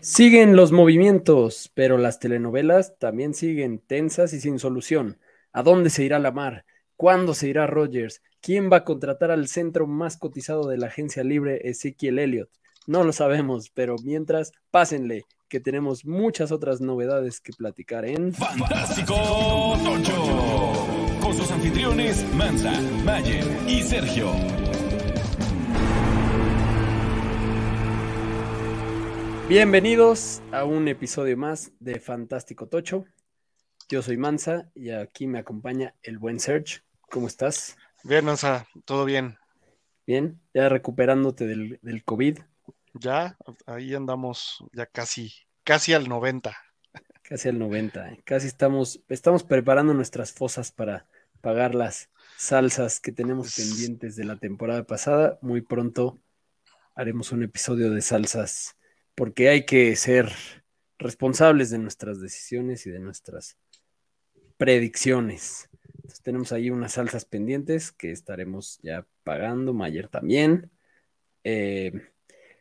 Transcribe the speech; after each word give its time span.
Siguen 0.00 0.54
los 0.54 0.70
movimientos, 0.70 1.70
pero 1.74 1.96
las 1.96 2.18
telenovelas 2.18 2.98
también 2.98 3.32
siguen 3.32 3.78
tensas 3.78 4.32
y 4.34 4.40
sin 4.40 4.58
solución. 4.58 5.18
¿A 5.52 5.62
dónde 5.62 5.88
se 5.88 6.04
irá 6.04 6.18
la 6.18 6.30
mar? 6.30 6.66
¿Cuándo 6.96 7.32
se 7.32 7.48
irá 7.48 7.66
Rogers? 7.66 8.22
¿Quién 8.40 8.70
va 8.70 8.78
a 8.78 8.84
contratar 8.84 9.30
al 9.30 9.48
centro 9.48 9.86
más 9.86 10.18
cotizado 10.18 10.68
de 10.68 10.76
la 10.76 10.88
agencia 10.88 11.24
libre, 11.24 11.68
Ezequiel 11.68 12.18
Elliott? 12.18 12.50
No 12.86 13.02
lo 13.02 13.12
sabemos, 13.12 13.70
pero 13.70 13.96
mientras, 14.04 14.52
pásenle, 14.70 15.24
que 15.48 15.60
tenemos 15.60 16.04
muchas 16.04 16.52
otras 16.52 16.80
novedades 16.80 17.40
que 17.40 17.52
platicar 17.52 18.04
en 18.04 18.34
Fantástico 18.34 19.14
Tocho. 19.82 21.18
Con 21.22 21.34
sus 21.34 21.50
anfitriones 21.50 22.24
Mansa, 22.34 22.78
Mayer 23.04 23.46
y 23.66 23.80
Sergio. 23.82 24.32
Bienvenidos 29.48 30.42
a 30.52 30.64
un 30.64 30.88
episodio 30.88 31.36
más 31.36 31.72
de 31.78 32.00
Fantástico 32.00 32.66
Tocho. 32.66 33.04
Yo 33.88 34.02
soy 34.02 34.16
Mansa 34.16 34.70
y 34.74 34.90
aquí 34.90 35.26
me 35.26 35.38
acompaña 35.38 35.94
el 36.02 36.18
buen 36.18 36.40
Serge. 36.40 36.80
¿Cómo 37.10 37.26
estás? 37.26 37.76
Bien, 38.02 38.24
Mansa, 38.24 38.66
todo 38.84 39.04
bien. 39.04 39.36
Bien, 40.06 40.40
ya 40.54 40.68
recuperándote 40.68 41.46
del, 41.46 41.78
del 41.82 42.04
COVID. 42.04 42.38
Ya, 42.94 43.36
ahí 43.66 43.94
andamos 43.94 44.64
ya 44.72 44.86
casi, 44.86 45.32
casi 45.62 45.92
al 45.92 46.08
90. 46.08 46.56
Casi 47.22 47.48
al 47.48 47.58
90. 47.58 48.12
eh. 48.12 48.20
Casi 48.24 48.46
estamos, 48.46 49.00
estamos 49.08 49.44
preparando 49.44 49.94
nuestras 49.94 50.32
fosas 50.32 50.72
para 50.72 51.06
pagar 51.40 51.74
las 51.74 52.08
salsas 52.36 53.00
que 53.00 53.12
tenemos 53.12 53.58
Es- 53.58 53.68
pendientes 53.68 54.16
de 54.16 54.24
la 54.24 54.36
temporada 54.36 54.84
pasada. 54.84 55.38
Muy 55.42 55.60
pronto 55.60 56.18
haremos 56.94 57.32
un 57.32 57.42
episodio 57.42 57.90
de 57.90 58.00
salsas 58.02 58.76
porque 59.14 59.48
hay 59.48 59.66
que 59.66 59.94
ser 59.96 60.30
responsables 60.98 61.70
de 61.70 61.78
nuestras 61.78 62.20
decisiones 62.20 62.86
y 62.86 62.90
de 62.90 63.00
nuestras 63.00 63.56
predicciones. 64.56 65.68
Entonces 65.96 66.22
tenemos 66.22 66.52
ahí 66.52 66.70
unas 66.70 66.92
salsas 66.92 67.24
pendientes 67.24 67.92
que 67.92 68.10
estaremos 68.10 68.78
ya 68.82 69.06
pagando, 69.22 69.72
Mayer 69.72 70.08
también. 70.08 70.70
Eh, 71.44 71.92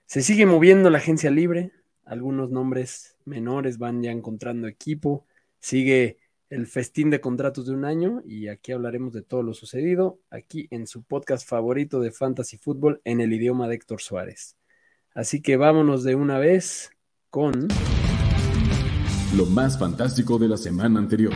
se 0.05 0.21
sigue 0.21 0.45
moviendo 0.45 0.89
la 0.89 0.99
agencia 0.99 1.31
libre, 1.31 1.71
algunos 2.05 2.49
nombres 2.51 3.17
menores 3.25 3.77
van 3.77 4.03
ya 4.03 4.11
encontrando 4.11 4.67
equipo, 4.67 5.25
sigue 5.59 6.19
el 6.49 6.67
festín 6.67 7.09
de 7.09 7.21
contratos 7.21 7.65
de 7.65 7.73
un 7.73 7.85
año 7.85 8.21
y 8.25 8.47
aquí 8.47 8.73
hablaremos 8.73 9.13
de 9.13 9.23
todo 9.23 9.41
lo 9.41 9.53
sucedido 9.53 10.19
aquí 10.29 10.67
en 10.69 10.85
su 10.85 11.03
podcast 11.03 11.47
favorito 11.47 11.99
de 11.99 12.11
Fantasy 12.11 12.57
Football 12.57 13.01
en 13.05 13.21
el 13.21 13.33
idioma 13.33 13.67
de 13.67 13.75
Héctor 13.75 14.01
Suárez. 14.01 14.55
Así 15.15 15.41
que 15.41 15.57
vámonos 15.57 16.03
de 16.03 16.15
una 16.15 16.39
vez 16.39 16.91
con... 17.29 17.67
Lo 19.35 19.45
más 19.45 19.77
fantástico 19.77 20.39
de 20.39 20.47
la 20.47 20.57
semana 20.57 20.99
anterior. 20.99 21.33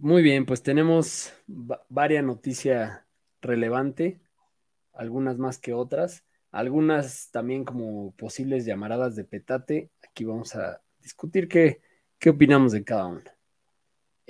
Muy 0.00 0.22
bien, 0.22 0.44
pues 0.44 0.62
tenemos 0.62 1.32
va- 1.48 1.84
varias 1.88 2.24
noticias 2.24 3.00
relevante, 3.40 4.20
algunas 4.92 5.38
más 5.38 5.58
que 5.58 5.72
otras, 5.72 6.24
algunas 6.50 7.30
también 7.30 7.64
como 7.64 8.12
posibles 8.16 8.64
llamaradas 8.64 9.14
de 9.14 9.22
petate. 9.24 9.90
Aquí 10.08 10.24
vamos 10.24 10.56
a 10.56 10.80
discutir 11.00 11.46
qué, 11.46 11.80
qué 12.18 12.30
opinamos 12.30 12.72
de 12.72 12.82
cada 12.82 13.06
una. 13.06 13.37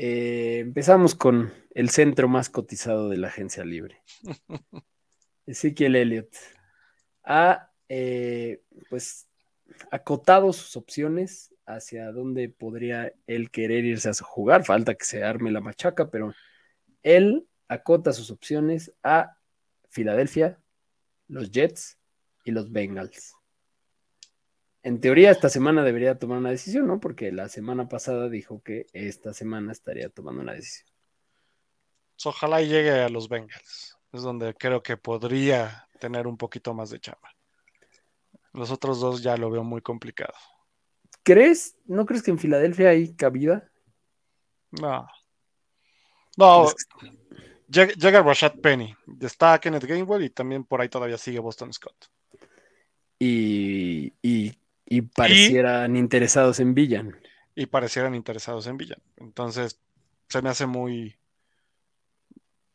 Eh, 0.00 0.60
empezamos 0.60 1.16
con 1.16 1.52
el 1.74 1.90
centro 1.90 2.28
más 2.28 2.48
cotizado 2.48 3.08
de 3.08 3.16
la 3.16 3.26
agencia 3.26 3.64
libre. 3.64 4.00
Ezequiel 5.44 5.96
Elliott 5.96 6.32
ha 7.24 7.72
eh, 7.88 8.62
pues 8.88 9.28
acotado 9.90 10.52
sus 10.52 10.76
opciones 10.76 11.52
hacia 11.66 12.12
dónde 12.12 12.48
podría 12.48 13.12
él 13.26 13.50
querer 13.50 13.84
irse 13.84 14.08
a 14.08 14.14
jugar. 14.14 14.64
Falta 14.64 14.94
que 14.94 15.04
se 15.04 15.24
arme 15.24 15.50
la 15.50 15.60
machaca, 15.60 16.08
pero 16.08 16.32
él 17.02 17.48
acota 17.66 18.12
sus 18.12 18.30
opciones 18.30 18.94
a 19.02 19.36
Filadelfia, 19.88 20.60
los 21.26 21.50
Jets 21.50 21.98
y 22.44 22.52
los 22.52 22.70
Bengals. 22.70 23.34
En 24.82 25.00
teoría, 25.00 25.30
esta 25.30 25.48
semana 25.48 25.82
debería 25.82 26.18
tomar 26.18 26.38
una 26.38 26.50
decisión, 26.50 26.86
¿no? 26.86 27.00
Porque 27.00 27.32
la 27.32 27.48
semana 27.48 27.88
pasada 27.88 28.28
dijo 28.28 28.62
que 28.62 28.86
esta 28.92 29.34
semana 29.34 29.72
estaría 29.72 30.08
tomando 30.08 30.42
una 30.42 30.52
decisión. 30.54 30.88
Pues 32.14 32.26
Ojalá 32.26 32.62
y 32.62 32.68
llegue 32.68 32.90
a 32.90 33.08
los 33.08 33.28
Bengals. 33.28 33.96
Es 34.12 34.22
donde 34.22 34.54
creo 34.54 34.82
que 34.82 34.96
podría 34.96 35.86
tener 36.00 36.26
un 36.26 36.36
poquito 36.36 36.74
más 36.74 36.90
de 36.90 37.00
chamba. 37.00 37.34
Los 38.52 38.70
otros 38.70 39.00
dos 39.00 39.22
ya 39.22 39.36
lo 39.36 39.50
veo 39.50 39.62
muy 39.64 39.82
complicado. 39.82 40.34
¿Crees? 41.22 41.76
¿No 41.84 42.06
crees 42.06 42.22
que 42.22 42.30
en 42.30 42.38
Filadelfia 42.38 42.90
hay 42.90 43.14
cabida? 43.14 43.70
No. 44.70 45.06
No, 46.36 46.64
¿Crees 46.64 46.86
que- 46.86 47.18
llega, 47.68 47.92
llega 47.94 48.22
Rashad 48.22 48.54
Penny. 48.60 48.94
Está 49.20 49.58
Kenneth 49.58 49.84
Gainwell 49.84 50.24
y 50.24 50.30
también 50.30 50.64
por 50.64 50.80
ahí 50.80 50.88
todavía 50.88 51.18
sigue 51.18 51.40
Boston 51.40 51.72
Scott. 51.72 52.06
Y, 53.18 54.12
y, 54.22 54.56
y 54.90 55.02
parecieran 55.02 55.96
interesados 55.96 56.60
en 56.60 56.74
Villan. 56.74 57.20
Y 57.54 57.66
parecieran 57.66 58.14
interesados 58.14 58.66
en 58.66 58.76
Villan. 58.76 59.02
Entonces, 59.16 59.80
se 60.28 60.42
me 60.42 60.48
hace 60.50 60.66
muy. 60.66 61.16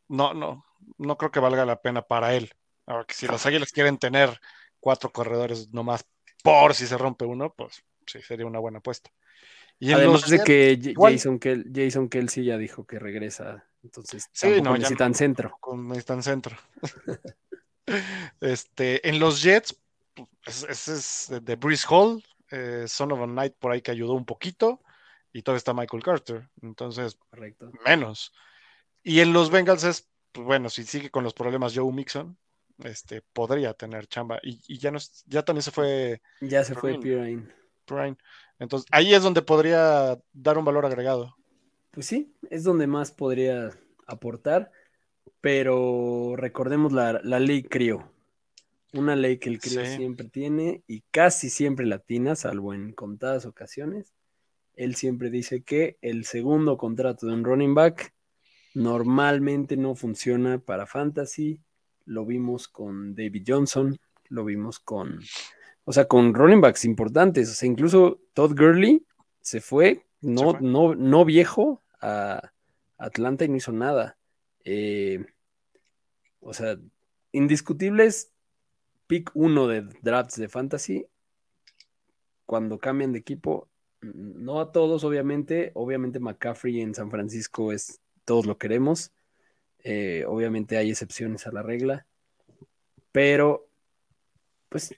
No, 0.08 0.34
no, 0.34 0.64
no 0.98 1.16
creo 1.16 1.30
que 1.30 1.40
valga 1.40 1.64
la 1.64 1.80
pena 1.80 2.02
para 2.02 2.34
él. 2.34 2.52
Ahora 2.86 3.04
que 3.04 3.14
si 3.14 3.26
los 3.26 3.44
Águilas 3.46 3.72
quieren 3.72 3.98
tener 3.98 4.40
cuatro 4.80 5.10
corredores 5.10 5.72
nomás 5.72 6.04
por 6.42 6.74
si 6.74 6.86
se 6.86 6.98
rompe 6.98 7.24
uno, 7.24 7.54
pues 7.54 7.82
sí, 8.06 8.20
sería 8.20 8.44
una 8.46 8.58
buena 8.58 8.78
apuesta. 8.78 9.10
Y 9.78 9.92
Además 9.92 10.20
los 10.22 10.30
de 10.30 10.44
que 10.44 10.78
igual. 10.90 11.14
Jason, 11.14 11.40
Kel- 11.40 11.70
Jason 11.74 12.08
Kelsey 12.08 12.44
ya 12.44 12.58
dijo 12.58 12.86
que 12.86 12.98
regresa, 12.98 13.64
entonces 13.82 14.28
Sí, 14.32 14.60
no, 14.62 14.74
necesitan 14.76 15.12
no. 15.12 15.16
centro. 15.18 15.56
con 15.60 15.88
necesitan 15.88 16.22
centro. 16.22 16.56
Este, 18.40 19.06
en 19.08 19.18
los 19.20 19.42
Jets, 19.42 19.78
ese 20.46 20.92
es 20.94 21.26
de- 21.30 21.40
de 21.40 21.56
Breeze 21.56 21.86
Hall, 21.88 22.22
eh, 22.50 22.84
Son 22.86 23.12
of 23.12 23.20
a 23.20 23.26
Night 23.26 23.54
por 23.58 23.72
ahí 23.72 23.82
que 23.82 23.90
ayudó 23.90 24.12
un 24.14 24.24
poquito, 24.24 24.80
y 25.32 25.42
todavía 25.42 25.58
está 25.58 25.74
Michael 25.74 26.02
Carter, 26.02 26.48
entonces 26.62 27.18
Correcto. 27.30 27.70
menos. 27.84 28.32
Y 29.02 29.20
en 29.20 29.32
los 29.32 29.50
Bengals 29.50 29.84
es, 29.84 30.08
pues, 30.32 30.46
bueno, 30.46 30.68
si 30.70 30.84
sigue 30.84 31.10
con 31.10 31.24
los 31.24 31.34
problemas 31.34 31.74
Joe 31.76 31.92
Mixon, 31.92 32.36
este, 32.78 33.22
podría 33.32 33.74
tener 33.74 34.06
chamba. 34.06 34.38
Y, 34.42 34.60
y 34.66 34.78
ya 34.78 34.90
no 34.90 34.98
es- 34.98 35.24
ya 35.26 35.44
también 35.44 35.62
se 35.62 35.70
fue 35.70 36.22
Ya 36.40 36.64
se 36.64 36.74
fue. 36.74 36.98
Pirine. 36.98 37.48
Entonces, 38.58 38.88
ahí 38.90 39.14
es 39.14 39.22
donde 39.22 39.42
podría 39.42 40.18
dar 40.32 40.58
un 40.58 40.64
valor 40.64 40.86
agregado. 40.86 41.36
Pues 41.90 42.06
sí, 42.06 42.34
es 42.50 42.64
donde 42.64 42.86
más 42.86 43.12
podría 43.12 43.70
aportar, 44.06 44.72
pero 45.40 46.34
recordemos 46.36 46.92
la, 46.92 47.20
la 47.22 47.38
ley 47.38 47.62
CRIO. 47.62 48.10
Una 48.94 49.16
ley 49.16 49.38
que 49.38 49.48
el 49.50 49.58
CRIO 49.58 49.84
Sí. 49.84 49.96
siempre 49.96 50.28
tiene 50.28 50.82
y 50.86 51.02
casi 51.10 51.50
siempre 51.50 51.84
latina, 51.86 52.36
salvo 52.36 52.74
en 52.74 52.92
contadas 52.92 53.44
ocasiones. 53.44 54.12
Él 54.74 54.94
siempre 54.94 55.30
dice 55.30 55.62
que 55.62 55.98
el 56.00 56.24
segundo 56.24 56.76
contrato 56.78 57.26
de 57.26 57.34
un 57.34 57.44
running 57.44 57.74
back 57.74 58.12
normalmente 58.74 59.76
no 59.76 59.94
funciona 59.94 60.58
para 60.58 60.86
fantasy. 60.86 61.60
Lo 62.06 62.26
vimos 62.26 62.68
con 62.68 63.14
David 63.14 63.44
Johnson, 63.46 63.96
lo 64.28 64.44
vimos 64.44 64.78
con, 64.80 65.20
o 65.84 65.92
sea, 65.92 66.06
con 66.06 66.34
running 66.34 66.60
backs 66.60 66.84
importantes. 66.84 67.50
O 67.50 67.54
sea, 67.54 67.68
incluso 67.68 68.20
Todd 68.32 68.52
Gurley 68.56 69.04
se 69.40 69.60
fue, 69.60 70.04
no, 70.20 70.52
fue. 70.52 70.60
no, 70.60 70.94
no 70.94 71.24
viejo 71.24 71.82
a 72.00 72.52
Atlanta 72.98 73.44
y 73.44 73.48
no 73.48 73.56
hizo 73.56 73.72
nada. 73.72 74.16
Eh, 74.64 75.24
o 76.40 76.52
sea, 76.52 76.76
indiscutibles, 77.32 78.32
pick 79.06 79.30
uno 79.34 79.66
de 79.66 79.82
drafts 80.02 80.36
de 80.36 80.48
fantasy. 80.48 81.06
Cuando 82.46 82.78
cambian 82.78 83.12
de 83.12 83.18
equipo, 83.20 83.68
no 84.00 84.60
a 84.60 84.72
todos, 84.72 85.04
obviamente. 85.04 85.72
Obviamente, 85.74 86.20
McCaffrey 86.20 86.80
en 86.80 86.94
San 86.94 87.10
Francisco 87.10 87.72
es 87.72 88.00
todos 88.24 88.46
lo 88.46 88.58
queremos. 88.58 89.12
Eh, 89.78 90.24
obviamente 90.26 90.76
hay 90.76 90.90
excepciones 90.90 91.46
a 91.46 91.52
la 91.52 91.62
regla. 91.62 92.06
Pero, 93.12 93.68
pues, 94.68 94.94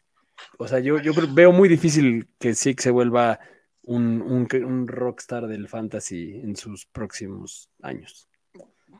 o 0.59 0.67
sea, 0.69 0.79
yo, 0.79 0.99
yo 1.01 1.13
veo 1.33 1.53
muy 1.53 1.69
difícil 1.69 2.29
que 2.39 2.55
Zeke 2.55 2.83
se 2.83 2.91
vuelva 2.91 3.41
un, 3.83 4.23
un, 4.23 4.49
un 4.65 4.89
rockstar 4.89 5.47
del 5.47 5.69
fantasy 5.69 6.41
en 6.41 6.57
sus 6.57 6.87
próximos 6.87 7.71
años. 7.83 8.29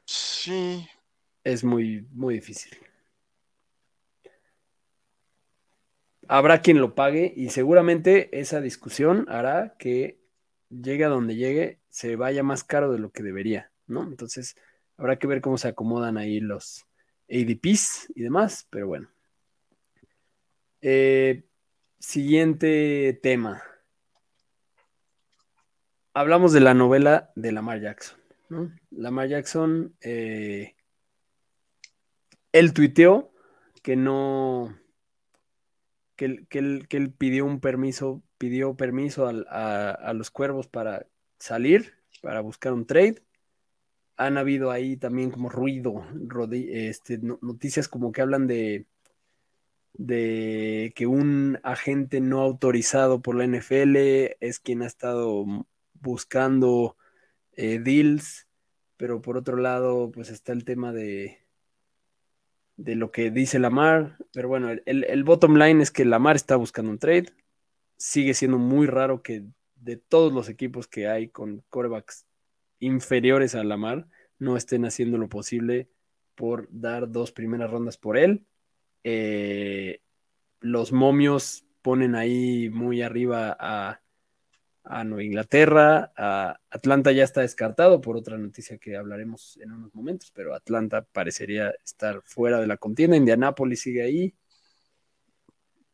Sí, 0.05 0.87
Es 1.43 1.65
muy, 1.65 2.07
muy 2.13 2.35
difícil. 2.35 2.77
Habrá 6.29 6.61
quien 6.61 6.81
lo 6.81 6.95
pague 6.95 7.33
y 7.37 7.51
seguramente 7.51 8.39
esa 8.39 8.61
discusión 8.61 9.27
hará 9.29 9.77
que 9.79 10.21
llegue 10.71 11.05
a 11.05 11.09
donde 11.09 11.37
llegue, 11.37 11.81
se 11.89 12.17
vaya 12.17 12.43
más 12.43 12.65
caro 12.65 12.93
de 12.93 12.99
lo 12.99 13.11
que 13.11 13.23
debería, 13.23 13.71
¿no? 13.87 14.03
Entonces, 14.03 14.57
habrá 14.97 15.19
que 15.19 15.27
ver 15.27 15.41
cómo 15.41 15.59
se 15.59 15.69
acomodan 15.69 16.19
ahí 16.19 16.41
los, 16.41 16.87
ADPs 17.29 18.13
y 18.15 18.23
demás, 18.23 18.67
pero 18.71 18.87
bueno. 18.87 19.09
Eh, 20.81 21.45
siguiente 21.99 23.19
tema. 23.23 23.63
Hablamos 26.15 26.53
de 26.53 26.61
la 26.61 26.75
novela 26.75 27.31
de 27.35 27.53
Lamar 27.53 27.81
Jackson. 27.81 28.19
¿no? 28.49 28.73
Lamar 28.91 29.29
Jackson, 29.29 29.95
eh, 30.01 30.77
él 32.53 32.73
tuiteó 32.73 33.33
que 33.83 33.97
no, 33.97 34.79
que, 36.17 36.25
él- 36.27 36.47
que 36.49 36.59
él, 36.61 36.87
que 36.89 36.97
él 36.99 37.13
pidió 37.13 37.45
un 37.47 37.61
permiso, 37.61 38.23
pidió 38.39 38.77
permiso 38.77 39.27
al- 39.27 39.47
a, 39.51 40.13
los 40.15 40.31
cuervos 40.31 40.69
para 40.69 41.07
salir, 41.39 41.95
para 42.23 42.41
buscar 42.41 42.73
un 42.73 42.87
trade. 42.87 43.23
Han 44.17 44.39
habido 44.39 44.71
ahí 44.71 44.97
también 44.97 45.31
como 45.31 45.49
ruido, 45.51 46.07
este, 46.71 47.19
no- 47.19 47.39
noticias 47.43 47.89
como 47.89 48.13
que 48.13 48.23
hablan 48.23 48.47
de, 48.47 48.87
de 49.95 50.93
que 50.95 51.07
un 51.07 51.59
agente 51.63 52.21
no 52.21 52.41
autorizado 52.43 53.23
por 53.23 53.37
la 53.37 53.45
NFL 53.45 54.37
es 54.41 54.61
quien 54.61 54.83
ha 54.83 54.87
estado 54.87 55.45
buscando 55.95 56.97
eh, 57.55 57.81
deals, 57.81 58.49
pero 58.97 59.23
por 59.23 59.37
otro 59.39 59.57
lado, 59.59 60.11
pues 60.13 60.31
está 60.31 60.53
el 60.53 60.65
tema 60.65 60.93
de, 60.93 61.46
de 62.77 62.95
lo 62.95 63.11
que 63.11 63.31
dice 63.31 63.59
Lamar, 63.59 64.17
pero 64.33 64.49
bueno, 64.49 64.71
el, 64.71 65.05
el 65.05 65.25
bottom 65.25 65.57
line 65.57 65.83
es 65.83 65.91
que 65.91 66.05
Lamar 66.05 66.37
está 66.37 66.57
buscando 66.57 66.91
un 66.91 66.99
trade, 66.99 67.33
sigue 67.97 68.35
siendo 68.35 68.59
muy 68.59 68.87
raro 68.87 69.23
que 69.23 69.45
de 69.77 69.97
todos 69.97 70.33
los 70.33 70.49
equipos 70.49 70.87
que 70.87 71.09
hay 71.09 71.29
con 71.29 71.63
corebacks 71.71 72.27
inferiores 72.81 73.55
a 73.55 73.65
Lamar, 73.65 74.07
no 74.39 74.57
estén 74.57 74.85
haciendo 74.85 75.19
lo 75.19 75.29
posible 75.29 75.89
por 76.35 76.69
dar 76.71 77.11
dos 77.11 77.33
primeras 77.33 77.71
rondas 77.71 77.97
por 77.97 78.19
él. 78.19 78.45
Eh, 79.05 80.01
los 80.61 80.93
momios 80.93 81.65
ponen 81.83 82.15
ahí 82.15 82.69
muy 82.71 83.03
arriba 83.03 83.57
a, 83.59 84.01
a 84.89 85.05
Nueva 85.05 85.23
Inglaterra. 85.25 86.13
A 86.17 86.59
Atlanta 86.71 87.13
ya 87.13 87.25
está 87.25 87.41
descartado 87.43 88.01
por 88.01 88.17
otra 88.17 88.39
noticia 88.39 88.79
que 88.79 88.97
hablaremos 88.97 89.57
en 89.59 89.73
unos 89.73 89.95
momentos, 89.95 90.31
pero 90.35 90.55
Atlanta 90.55 91.03
parecería 91.03 91.71
estar 91.85 92.23
fuera 92.25 92.61
de 92.61 92.67
la 92.67 92.77
contienda. 92.77 93.17
Indianápolis 93.17 93.83
sigue 93.83 94.03
ahí. 94.03 94.35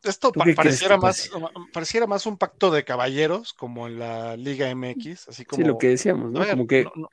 Esto 0.03 0.33
¿Tú 0.33 0.41
pa- 0.41 0.45
qué 0.47 0.55
crees 0.57 0.83
pareciera, 0.83 0.97
más, 0.97 1.31
pareciera 1.73 2.07
más 2.09 2.27
un 2.27 2.37
pacto 2.37 2.71
de 2.73 2.85
caballeros, 2.85 3.53
como 3.53 3.87
en 3.87 3.99
la 4.01 4.37
Liga 4.37 4.69
MX, 4.69 5.29
así 5.29 5.45
como... 5.45 5.63
sí, 5.63 5.69
lo 5.69 5.79
que 5.79 5.89
decíamos, 5.89 6.33
¿no? 6.33 6.41
Ver, 6.41 6.51
Como 6.51 6.67
que 6.67 6.85
no- 6.85 6.93
no- 6.97 7.09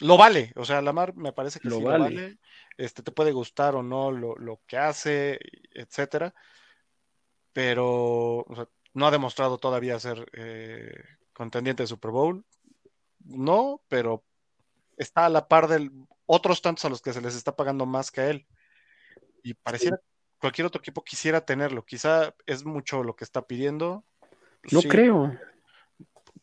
lo 0.00 0.16
vale, 0.16 0.52
o 0.56 0.64
sea, 0.64 0.82
Lamar 0.82 1.14
me 1.14 1.32
parece 1.32 1.60
que 1.60 1.68
Lo 1.68 1.76
sí 1.76 1.84
vale. 1.84 1.98
lo 1.98 2.04
vale. 2.04 2.38
Este, 2.76 3.04
te 3.04 3.12
puede 3.12 3.30
gustar 3.30 3.76
o 3.76 3.82
no 3.84 4.10
lo, 4.10 4.34
lo 4.34 4.60
que 4.66 4.76
hace, 4.76 5.38
etcétera, 5.72 6.34
pero 7.52 8.38
o 8.40 8.52
sea, 8.56 8.68
no 8.94 9.06
ha 9.06 9.10
demostrado 9.10 9.58
todavía 9.58 9.98
ser 10.00 10.26
eh, 10.32 10.94
contendiente 11.32 11.82
de 11.82 11.86
Super 11.88 12.10
Bowl. 12.10 12.44
No, 13.24 13.82
pero 13.88 14.24
está 14.96 15.26
a 15.26 15.28
la 15.28 15.46
par 15.48 15.68
de 15.68 15.90
otros 16.26 16.62
tantos 16.62 16.84
a 16.84 16.88
los 16.88 17.02
que 17.02 17.12
se 17.12 17.20
les 17.20 17.34
está 17.34 17.54
pagando 17.56 17.84
más 17.86 18.10
que 18.10 18.20
a 18.22 18.30
él. 18.30 18.46
Y 19.42 19.54
pareciera 19.54 20.00
cualquier 20.38 20.66
otro 20.66 20.80
equipo 20.80 21.02
quisiera 21.04 21.44
tenerlo. 21.44 21.84
Quizá 21.84 22.34
es 22.46 22.64
mucho 22.64 23.02
lo 23.02 23.14
que 23.16 23.24
está 23.24 23.42
pidiendo. 23.42 24.04
no 24.70 24.80
Sí, 24.80 24.88
creo. 24.88 25.38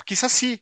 Quizás 0.06 0.31
sí, 0.31 0.62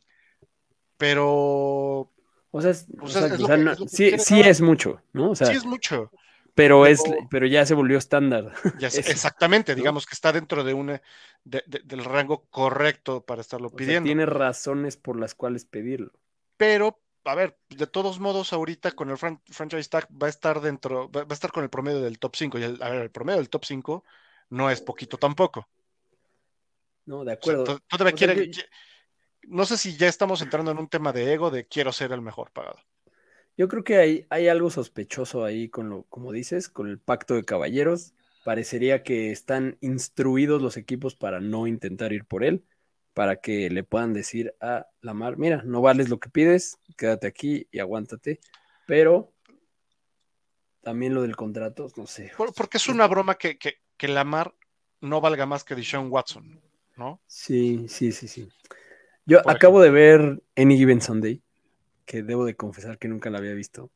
pero 0.96 2.10
O 2.52 2.60
sea, 2.60 2.70
es- 2.72 2.86
o 2.94 3.00
Pues 3.00 3.12
sea, 3.12 3.26
o 3.26 3.28
sea, 3.28 3.56
que- 3.56 3.62
no- 3.62 3.76
que 3.76 3.88
sí, 3.88 4.18
sí 4.18 4.40
es 4.40 4.60
mucho, 4.60 5.00
¿no? 5.12 5.30
O 5.30 5.34
sea, 5.34 5.46
sí 5.48 5.56
es 5.56 5.64
mucho. 5.64 6.10
Pero, 6.54 6.82
pero- 6.82 6.86
es, 6.86 7.02
pero 7.30 7.46
ya 7.46 7.64
se 7.66 7.74
volvió 7.74 7.98
estándar. 7.98 8.52
Ya 8.80 8.88
exactamente, 8.88 9.74
digamos 9.74 10.06
que 10.06 10.14
está 10.14 10.32
dentro 10.32 10.64
de 10.64 10.74
una 10.74 11.02
de- 11.44 11.64
de- 11.66 11.80
del 11.84 12.04
rango 12.04 12.46
correcto 12.50 13.24
para 13.24 13.40
estarlo 13.40 13.68
O 13.68 13.70
sea, 13.70 13.76
pidiendo. 13.78 14.06
tiene 14.06 14.26
razones 14.26 14.96
por 14.96 15.18
las 15.18 15.34
cuales 15.34 15.64
pedirlo. 15.64 16.12
Pero, 16.56 17.00
a 17.24 17.34
ver, 17.34 17.58
de 17.70 17.86
todos 17.86 18.20
modos, 18.20 18.52
ahorita 18.52 18.92
con 18.92 19.10
el 19.10 19.16
fran- 19.16 19.40
franchise 19.50 19.88
tag 19.88 20.06
va 20.10 20.26
a 20.26 20.30
estar 20.30 20.60
dentro, 20.60 21.10
va, 21.10 21.22
va 21.24 21.26
a 21.30 21.34
estar 21.34 21.50
con 21.52 21.62
el 21.64 21.70
promedio 21.70 22.00
del 22.00 22.18
top 22.18 22.36
5. 22.36 22.58
Y 22.58 22.62
el, 22.64 22.82
a 22.82 22.90
ver, 22.90 23.02
el 23.02 23.10
promedio 23.10 23.38
del 23.38 23.48
top 23.48 23.64
5 23.64 24.04
no 24.50 24.70
es 24.70 24.80
poquito 24.80 25.16
tampoco. 25.16 25.68
No, 27.06 27.24
de 27.24 27.32
O 27.32 27.42
sea, 27.42 27.52
acuerdo. 27.54 27.64
todavía 27.88 28.14
O 28.14 28.18
sea, 28.18 28.26
quiere- 28.34 28.50
yo- 28.50 28.62
qui- 28.62 28.66
no 29.44 29.64
sé 29.64 29.76
si 29.78 29.96
ya 29.96 30.06
estamos 30.08 30.42
entrando 30.42 30.70
en 30.70 30.78
un 30.78 30.88
tema 30.88 31.12
de 31.12 31.32
ego 31.32 31.50
de 31.50 31.66
quiero 31.66 31.92
ser 31.92 32.12
el 32.12 32.20
mejor 32.20 32.50
pagado. 32.52 32.78
Yo 33.56 33.68
creo 33.68 33.84
que 33.84 33.96
hay, 33.96 34.26
hay 34.30 34.48
algo 34.48 34.70
sospechoso 34.70 35.44
ahí 35.44 35.68
con 35.68 35.88
lo, 35.90 36.04
como 36.04 36.32
dices, 36.32 36.68
con 36.68 36.88
el 36.88 36.98
pacto 36.98 37.34
de 37.34 37.44
caballeros. 37.44 38.14
Parecería 38.44 39.02
que 39.02 39.30
están 39.30 39.76
instruidos 39.80 40.62
los 40.62 40.76
equipos 40.76 41.14
para 41.14 41.40
no 41.40 41.66
intentar 41.66 42.12
ir 42.12 42.24
por 42.24 42.42
él, 42.42 42.64
para 43.12 43.36
que 43.36 43.68
le 43.68 43.84
puedan 43.84 44.14
decir 44.14 44.54
a 44.60 44.86
Lamar, 45.02 45.36
mira, 45.36 45.62
no 45.64 45.82
vales 45.82 46.08
lo 46.08 46.18
que 46.18 46.30
pides, 46.30 46.78
quédate 46.96 47.26
aquí 47.26 47.66
y 47.70 47.80
aguántate. 47.80 48.40
Pero 48.86 49.32
también 50.80 51.14
lo 51.14 51.22
del 51.22 51.36
contrato, 51.36 51.88
no 51.96 52.06
sé. 52.06 52.32
Por- 52.36 52.54
porque 52.54 52.78
es 52.78 52.88
una 52.88 53.06
broma 53.06 53.34
que, 53.36 53.58
que, 53.58 53.74
que 53.96 54.08
Lamar 54.08 54.54
no 55.00 55.20
valga 55.20 55.44
más 55.44 55.64
que 55.64 55.74
Deshaun 55.74 56.10
Watson, 56.10 56.60
¿no? 56.96 57.20
Sí, 57.26 57.86
sí, 57.88 58.12
sí, 58.12 58.28
sí. 58.28 58.48
Yo 59.26 59.42
Por 59.42 59.52
acabo 59.52 59.80
de 59.80 59.90
ver 59.90 60.42
Any 60.56 60.76
Given 60.76 61.00
Sunday, 61.00 61.42
que 62.10 62.24
debo 62.24 62.44
de 62.44 62.56
confesar 62.56 62.98
que 62.98 63.06
nunca 63.06 63.30
la 63.30 63.38
había 63.38 63.54
visto. 63.54 63.88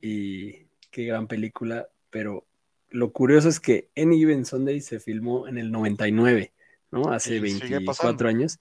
Y 0.00 0.68
qué 0.92 1.06
gran 1.06 1.26
película, 1.26 1.88
pero 2.08 2.46
lo 2.88 3.10
curioso 3.12 3.48
es 3.48 3.58
que 3.58 3.90
Any 3.96 4.18
Given 4.18 4.44
Sunday 4.44 4.80
se 4.80 5.00
filmó 5.00 5.48
en 5.48 5.58
el 5.58 5.72
99, 5.72 6.52
¿no? 6.92 7.10
Hace 7.10 7.38
Y 7.38 7.50
sigue 7.50 7.78
24 7.78 7.84
pasando. 7.84 8.28
años. 8.28 8.60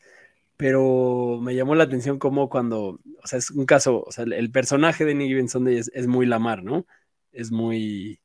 Pero 0.57 1.37
me 1.39 1.53
llamó 1.53 1.75
la 1.75 1.83
atención 1.83 2.17
como 2.17 2.49
cuando, 2.49 2.99
o 3.21 3.27
sea, 3.27 3.37
es 3.37 3.51
un 3.51 3.67
caso, 3.67 4.03
o 4.03 4.11
sea, 4.11 4.23
el, 4.23 4.49
personaje 4.49 5.05
de 5.05 5.11
Any 5.11 5.27
Given 5.27 5.49
Sunday 5.49 5.77
es, 5.77 5.91
es 5.93 6.07
muy 6.07 6.25
Lamar, 6.25 6.63
¿no? 6.63 6.87
Es 7.31 7.51
muy 7.51 8.19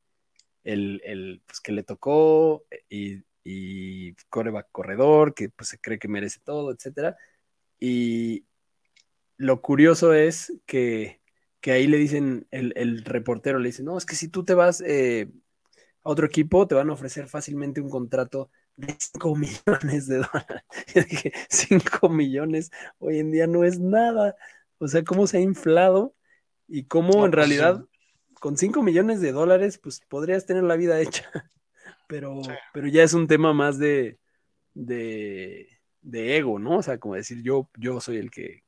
el, 0.63 1.03
el 1.05 1.43
pues, 1.45 1.61
que 1.61 1.71
le 1.71 1.83
tocó 1.83 2.65
y, 2.89 3.21
y 3.43 4.15
coreback 4.31 4.69
corredor, 4.71 5.35
que 5.35 5.49
pues 5.49 5.69
se 5.69 5.77
cree 5.77 5.99
que 5.99 6.07
merece 6.07 6.39
todo, 6.43 6.71
etcétera. 6.71 7.15
Y 7.79 8.47
lo 9.37 9.61
curioso 9.61 10.13
es 10.13 10.53
que, 10.65 11.21
que 11.61 11.71
ahí 11.71 11.87
le 11.87 11.97
dicen, 11.97 12.47
el, 12.51 12.73
el 12.75 13.03
reportero 13.05 13.59
le 13.59 13.69
dice, 13.69 13.83
no, 13.83 13.97
es 13.97 14.05
que 14.05 14.15
si 14.15 14.29
tú 14.29 14.45
te 14.45 14.53
vas 14.53 14.81
eh, 14.85 15.29
a 16.03 16.09
otro 16.09 16.25
equipo, 16.27 16.67
te 16.67 16.75
van 16.75 16.89
a 16.89 16.93
ofrecer 16.93 17.27
fácilmente 17.27 17.81
un 17.81 17.89
contrato 17.89 18.51
de 18.75 18.95
5 18.99 19.35
millones 19.37 20.07
de 20.07 20.17
dólares. 20.17 20.63
Yo 20.95 21.03
dije, 21.03 21.33
5 21.49 22.09
millones 22.09 22.71
hoy 22.99 23.19
en 23.19 23.31
día 23.31 23.47
no 23.47 23.63
es 23.63 23.79
nada. 23.79 24.35
O 24.79 24.87
sea, 24.87 25.03
cómo 25.03 25.27
se 25.27 25.37
ha 25.37 25.41
inflado 25.41 26.15
y 26.67 26.85
cómo 26.85 27.23
No, 27.23 27.25
en 27.25 27.33
pues, 27.33 27.35
realidad 27.35 27.85
sí. 27.85 27.87
con 28.39 28.57
5 28.57 28.83
millones 28.83 29.21
de 29.21 29.31
dólares, 29.31 29.77
pues 29.79 30.01
podrías 30.01 30.45
tener 30.45 30.63
la 30.63 30.75
vida 30.77 30.99
hecha. 31.01 31.25
Pero, 32.07 32.41
Sí. 32.41 32.51
pero 32.71 32.87
ya 32.87 33.03
es 33.03 33.13
un 33.13 33.27
tema 33.27 33.53
más 33.53 33.77
de, 33.79 34.19
de, 34.73 35.67
de 36.01 36.37
ego, 36.37 36.59
¿no? 36.59 36.77
O 36.79 36.83
sea, 36.83 36.99
como 36.99 37.15
decir, 37.15 37.41
yo, 37.43 37.69
yo 37.77 38.01
soy 38.01 38.17
el 38.17 38.31
que 38.31 38.63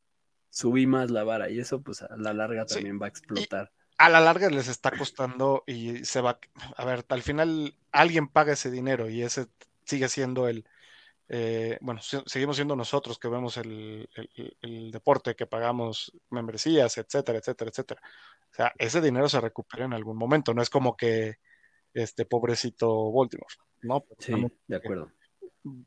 subí 0.49 0.87
más 0.87 1.11
la 1.11 1.23
vara 1.23 1.49
y 1.49 1.59
eso, 1.59 1.81
pues 1.81 2.01
a 2.01 2.15
la 2.17 2.33
larga 2.33 2.65
Sí. 2.67 2.75
también 2.75 2.99
va 3.01 3.05
a 3.05 3.09
explotar. 3.09 3.71
A 3.97 4.09
la 4.09 4.19
larga 4.21 4.49
les 4.49 4.67
está 4.69 4.91
costando 4.91 5.63
y 5.67 6.05
se 6.05 6.21
va, 6.21 6.39
a 6.77 6.85
ver, 6.85 7.05
al 7.09 7.21
final 7.21 7.75
alguien 7.91 8.27
paga 8.29 8.53
ese 8.53 8.71
dinero 8.71 9.09
y 9.09 9.21
ese 9.23 9.47
sigue 9.83 10.07
siendo 10.07 10.47
el, 10.47 10.65
eh, 11.27 11.77
bueno, 11.81 12.01
se- 12.01 12.23
seguimos 12.25 12.55
siendo 12.55 12.75
nosotros 12.75 13.19
que 13.19 13.27
vemos 13.27 13.57
el, 13.57 14.09
el- 14.15 14.57
el 14.61 14.91
deporte, 14.91 15.35
que 15.35 15.47
pagamos 15.47 16.13
membresías, 16.29 16.97
etcétera, 16.97 17.39
etcétera, 17.39 17.69
etcétera. 17.71 18.01
O 18.51 18.55
sea, 18.55 18.73
ese 18.77 19.01
dinero 19.01 19.27
se 19.29 19.41
recupera 19.41 19.85
en 19.85 19.93
algún 19.93 20.17
momento, 20.17 20.53
no 20.53 20.61
es 20.61 20.69
como 20.69 20.95
que 20.95 21.37
este 21.93 22.25
pobrecito 22.25 23.11
Baltimore, 23.11 23.53
¿no? 23.81 24.05
Sí, 24.19 24.33
de 24.67 24.75
acuerdo. 24.75 25.11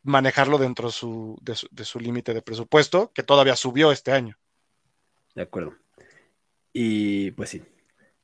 manejarlo 0.02 0.58
dentro 0.58 0.90
su- 0.90 1.38
de 1.40 1.54
su, 1.56 1.66
de 1.70 1.84
su 1.84 1.98
límite 1.98 2.34
de 2.34 2.42
presupuesto, 2.42 3.10
que 3.14 3.22
todavía 3.22 3.56
subió 3.56 3.90
este 3.90 4.12
año. 4.12 4.36
De 5.34 5.42
acuerdo. 5.42 5.74
Y 6.72 7.32
pues 7.32 7.50
sí, 7.50 7.62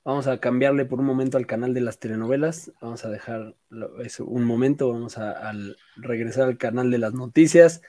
vamos 0.04 0.26
a 0.26 0.40
cambiarle 0.40 0.84
por 0.84 1.00
un 1.00 1.06
momento 1.06 1.36
al 1.36 1.46
canal 1.46 1.74
de 1.74 1.80
las 1.80 1.98
telenovelas. 1.98 2.72
Vamos 2.80 3.04
a 3.04 3.10
dejar 3.10 3.56
eso 4.04 4.24
un 4.24 4.44
momento, 4.44 4.92
vamos 4.92 5.18
a, 5.18 5.52
regresar 5.96 6.48
al 6.48 6.58
canal 6.58 6.90
de 6.90 6.98
las 6.98 7.14
noticias. 7.14 7.82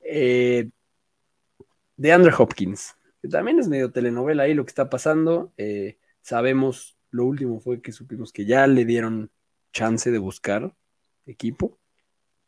Eh, 0.00 0.70
de 1.96 2.12
Andrew 2.12 2.34
Hopkins, 2.38 2.94
que 3.22 3.28
también 3.28 3.58
es 3.58 3.68
medio 3.68 3.90
telenovela 3.90 4.44
ahí 4.44 4.54
lo 4.54 4.64
que 4.64 4.70
está 4.70 4.90
pasando. 4.90 5.52
Eh, 5.56 5.98
sabemos, 6.20 6.98
lo 7.10 7.24
último 7.24 7.60
fue 7.60 7.80
que 7.80 7.92
supimos 7.92 8.32
que 8.32 8.44
ya 8.44 8.66
le 8.66 8.84
dieron 8.84 9.30
chance 9.72 10.10
de 10.10 10.18
buscar 10.18 10.74
equipo. 11.26 11.78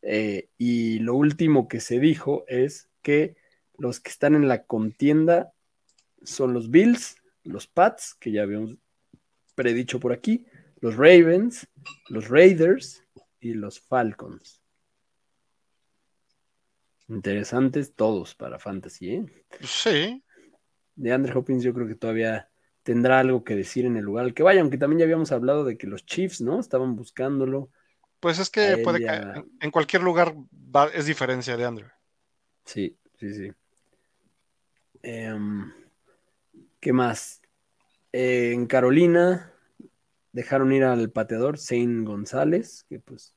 Eh, 0.02 0.48
y 0.58 1.00
lo 1.00 1.14
último 1.14 1.68
que 1.68 1.80
se 1.80 1.98
dijo 1.98 2.44
es 2.48 2.88
que 3.02 3.36
los 3.76 4.00
que 4.00 4.10
están 4.10 4.34
en 4.34 4.48
la 4.48 4.64
contienda 4.64 5.52
son 6.22 6.52
los 6.54 6.70
Bills, 6.70 7.16
los 7.44 7.66
Pats, 7.66 8.14
que 8.14 8.30
ya 8.32 8.42
habíamos 8.42 8.76
predicho 9.54 9.98
por 10.00 10.12
aquí, 10.12 10.46
los 10.80 10.96
Ravens, 10.96 11.66
los 12.08 12.28
Raiders 12.28 13.02
y 13.40 13.54
los 13.54 13.80
Falcons. 13.80 14.62
Interesantes 17.08 17.94
todos 17.94 18.34
para 18.34 18.58
Fantasy, 18.58 19.10
¿eh? 19.14 19.26
Sí. 19.62 20.22
De 20.94 21.12
Andre 21.12 21.32
Hopkins 21.36 21.62
yo 21.62 21.72
creo 21.72 21.86
que 21.88 21.94
todavía 21.94 22.50
tendrá 22.82 23.20
algo 23.20 23.44
que 23.44 23.54
decir 23.56 23.86
en 23.86 23.96
el 23.96 24.04
lugar 24.04 24.24
al 24.26 24.34
que 24.34 24.42
vaya, 24.42 24.60
aunque 24.60 24.78
también 24.78 24.98
ya 25.00 25.04
habíamos 25.04 25.32
hablado 25.32 25.64
de 25.64 25.78
que 25.78 25.86
los 25.86 26.04
Chiefs, 26.04 26.40
¿no? 26.40 26.60
Estaban 26.60 26.96
buscándolo. 26.96 27.70
Pues 28.20 28.38
es 28.38 28.50
que 28.50 28.78
puede 28.78 29.00
ya- 29.00 29.32
que 29.32 29.44
en- 29.60 29.70
cualquier 29.70 30.02
lugar 30.02 30.34
va- 30.52 30.88
es 30.88 31.06
diferencia 31.06 31.56
de 31.56 31.64
Andrew. 31.64 31.88
Sí, 32.64 32.96
sí, 33.18 33.32
sí. 33.32 33.52
Em, 35.02 35.72
¿qué 36.80 36.92
más? 36.92 37.42
Eh, 38.12 38.52
en 38.52 38.66
Carolina 38.66 39.52
dejaron 40.32 40.72
ir 40.72 40.84
al 40.84 41.10
pateador 41.10 41.58
Zane 41.58 42.04
González, 42.04 42.84
que 42.88 43.00
pues 43.00 43.34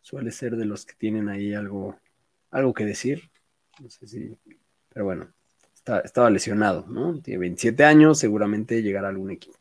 suele 0.00 0.30
ser 0.30 0.56
de 0.56 0.64
los 0.64 0.86
que 0.86 0.94
tienen 0.94 1.28
ahí 1.28 1.54
algo, 1.54 1.98
algo 2.50 2.74
que 2.74 2.84
decir. 2.84 3.30
No 3.80 3.88
sé 3.90 4.06
si, 4.06 4.36
pero 4.88 5.04
bueno, 5.04 5.32
estaba 6.04 6.30
lesionado, 6.30 6.86
¿no? 6.88 7.20
Tiene 7.20 7.38
27 7.38 7.84
años, 7.84 8.18
seguramente 8.18 8.82
llegará 8.82 9.08
a 9.08 9.10
algún 9.10 9.30
equipo. 9.30 9.58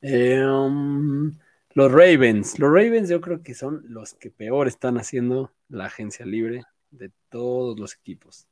Em, 0.00 1.32
los 1.74 1.92
Ravens, 1.92 2.58
los 2.58 2.70
Ravens 2.70 3.08
yo 3.08 3.20
creo 3.20 3.42
que 3.42 3.54
son 3.54 3.84
los 3.88 4.14
que 4.14 4.30
peor 4.30 4.66
están 4.68 4.98
haciendo 4.98 5.52
la 5.68 5.86
agencia 5.86 6.24
libre 6.26 6.62
de 6.90 7.10
todos 7.28 7.78
los 7.78 7.94
equipos. 7.94 8.48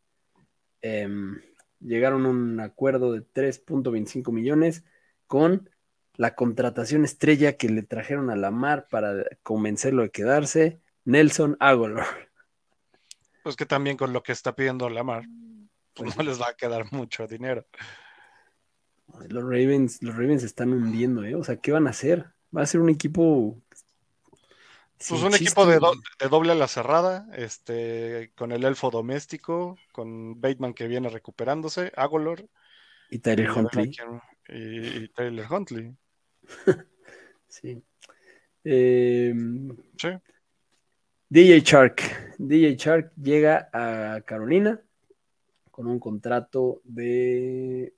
Em, 0.82 1.40
llegaron 1.84 2.26
a 2.26 2.30
un 2.30 2.60
acuerdo 2.60 3.12
de 3.12 3.20
3.25 3.20 4.32
millones 4.32 4.84
con 5.26 5.70
la 6.16 6.34
contratación 6.34 7.04
estrella 7.04 7.56
que 7.56 7.68
le 7.68 7.82
trajeron 7.82 8.30
a 8.30 8.36
Lamar 8.36 8.88
para 8.88 9.24
convencerlo 9.42 10.02
de 10.02 10.10
quedarse, 10.10 10.80
Nelson 11.04 11.56
Aguilar. 11.60 12.06
Pues 13.42 13.56
que 13.56 13.66
también 13.66 13.96
con 13.96 14.12
lo 14.12 14.22
que 14.22 14.32
está 14.32 14.54
pidiendo 14.54 14.88
Lamar, 14.88 15.24
pues 15.94 16.16
no 16.16 16.22
les 16.22 16.40
va 16.40 16.48
a 16.50 16.56
quedar 16.56 16.90
mucho 16.92 17.26
dinero. 17.26 17.66
Los 19.28 19.42
Ravens, 19.42 20.02
los 20.02 20.16
Ravens 20.16 20.40
se 20.40 20.46
están 20.46 20.72
hundiendo, 20.72 21.24
¿eh? 21.24 21.34
O 21.34 21.44
sea, 21.44 21.56
¿qué 21.56 21.72
van 21.72 21.86
a 21.86 21.90
hacer? 21.90 22.32
Va 22.56 22.62
a 22.62 22.66
ser 22.66 22.80
un 22.80 22.88
equipo. 22.88 23.60
Pues 25.08 25.22
un 25.22 25.30
chiste, 25.30 25.44
equipo 25.44 25.66
de, 25.66 25.78
do- 25.78 25.88
güey. 25.88 26.00
de 26.20 26.28
doble 26.28 26.52
a 26.52 26.54
la 26.54 26.68
cerrada, 26.68 27.26
este, 27.34 28.32
con 28.36 28.52
el 28.52 28.64
elfo 28.64 28.90
doméstico, 28.90 29.76
con 29.92 30.40
Bateman 30.40 30.74
que 30.74 30.86
viene 30.88 31.08
recuperándose, 31.08 31.92
Agolor 31.96 32.48
Y 33.10 33.18
Tyler 33.18 33.46
y, 33.46 33.58
Huntley. 33.58 33.96
y- 34.48 35.04
y 35.04 35.08
Tyler 35.08 35.46
Huntley. 35.50 35.94
Sí. 37.48 37.82
Eh, 38.64 39.32
Sí. 39.96 40.08
DJ 41.28 41.60
Shark. 41.60 42.34
DJ 42.38 42.74
Shark 42.76 43.12
llega 43.16 43.68
a 43.72 44.20
Carolina 44.22 44.80
con 45.70 45.86
un 45.86 45.98
contrato 46.00 46.80
de, 46.84 47.94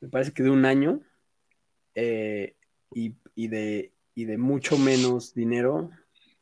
me 0.00 0.08
parece 0.08 0.32
que 0.32 0.42
de 0.42 0.50
un 0.50 0.64
año 0.66 1.00
eh, 1.94 2.56
y, 2.92 3.14
y 3.34 3.48
de, 3.48 3.92
y 4.14 4.24
de 4.26 4.36
mucho 4.38 4.76
menos 4.78 5.32
dinero 5.34 5.90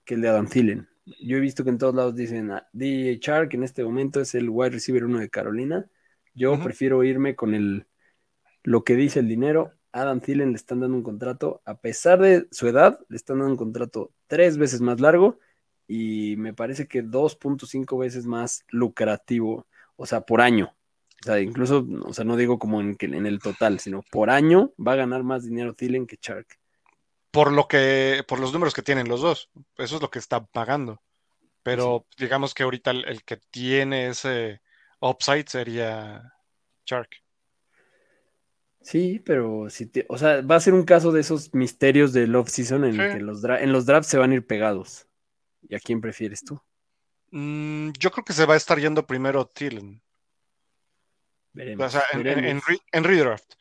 que 0.07 0.15
el 0.15 0.23
de 0.23 0.29
Adam 0.29 0.49
Thielen. 0.49 0.89
Yo 1.21 1.37
he 1.37 1.41
visto 1.41 1.63
que 1.65 1.71
en 1.71 1.79
todos 1.79 1.95
lados 1.95 2.15
dicen 2.17 2.51
ah, 2.51 2.67
DJ 2.73 3.19
Shark 3.21 3.55
en 3.55 3.63
este 3.65 3.85
momento 3.85 4.21
es 4.21 4.35
el 4.35 4.49
wide 4.49 4.71
receiver 4.71 5.05
uno 5.05 5.19
de 5.21 5.29
Carolina. 5.31 5.87
Yo 6.35 6.59
prefiero 6.63 7.05
irme 7.05 7.37
con 7.37 7.55
el 7.55 7.87
lo 8.65 8.85
que 8.85 8.97
dice 8.97 9.21
el 9.21 9.29
dinero. 9.29 9.73
Adam 9.93 10.21
Thielen 10.21 10.51
le 10.51 10.57
están 10.57 10.81
dando 10.81 10.97
un 10.97 11.03
contrato, 11.03 11.63
a 11.65 11.79
pesar 11.81 12.21
de 12.21 12.47
su 12.51 12.69
edad, 12.69 12.99
le 13.09 13.17
están 13.17 13.39
dando 13.39 13.53
un 13.53 13.57
contrato 13.59 14.13
tres 14.27 14.59
veces 14.59 14.81
más 14.81 15.01
largo 15.01 15.39
y 15.89 16.35
me 16.37 16.53
parece 16.53 16.87
que 16.89 17.03
2.5 17.03 17.97
veces 17.99 18.27
más 18.27 18.65
lucrativo, 18.69 19.67
o 19.97 20.05
sea, 20.07 20.23
por 20.23 20.41
año. 20.43 20.75
O 21.23 21.25
sea, 21.25 21.41
incluso, 21.41 21.87
o 22.05 22.13
sea, 22.13 22.25
no 22.25 22.37
digo 22.37 22.59
como 22.59 22.81
en, 22.81 22.97
que- 22.97 23.07
en 23.07 23.25
el 23.27 23.39
total, 23.39 23.79
sino 23.81 24.03
por 24.11 24.29
año 24.31 24.73
va 24.85 24.93
a 24.93 24.97
ganar 24.97 25.23
más 25.23 25.45
dinero 25.45 25.73
Thielen 25.75 26.07
que 26.07 26.19
Shark. 26.21 26.47
Por 27.37 27.53
lo 27.53 27.69
que, 27.69 28.25
por 28.27 28.41
los 28.41 28.51
números 28.55 28.73
que 28.73 28.81
tienen 28.81 29.09
los 29.09 29.21
dos. 29.21 29.51
Eso 29.77 29.97
es 29.97 30.03
lo 30.03 30.11
que 30.11 30.19
está 30.19 30.47
pagando. 30.47 31.03
Pero 31.63 32.07
digamos 32.17 32.55
que 32.55 32.63
ahorita 32.63 32.93
el, 32.93 33.05
el 33.05 33.25
que 33.25 33.37
tiene 33.37 34.09
ese 34.09 34.63
upside 35.01 35.47
sería 35.47 36.33
Shark. 36.87 37.11
Sí, 38.81 39.21
pero 39.23 39.69
si 39.69 39.85
te- 39.85 40.07
o 40.09 40.17
sea, 40.17 40.41
va 40.41 40.57
a 40.57 40.61
ser 40.61 40.73
un 40.73 40.85
caso 40.85 41.13
de 41.13 41.21
esos 41.21 41.53
misterios 41.53 42.15
del 42.15 42.35
off-season 42.35 42.85
en 42.87 42.93
Sí. 42.93 42.99
que 42.99 43.21
los 43.21 43.45
en 43.45 43.71
los 43.71 43.85
drafts 43.85 44.09
se 44.09 44.17
van 44.17 44.31
a 44.31 44.35
ir 44.37 44.47
pegados. 44.47 45.07
¿Y 45.69 45.75
a 45.75 45.81
quién 45.81 46.01
prefieres 46.01 46.43
tú? 46.43 46.59
Mm, 47.33 47.91
yo 47.99 48.11
creo 48.13 48.25
que 48.25 48.33
se 48.33 48.47
va 48.47 48.55
a 48.55 48.57
estar 48.57 48.79
yendo 48.79 49.07
primero. 49.07 49.53
Veremos. 51.53 51.87
O 51.87 51.91
sea, 51.91 52.03
en, 52.13 52.63
en 52.93 53.05
redraft. 53.05 53.57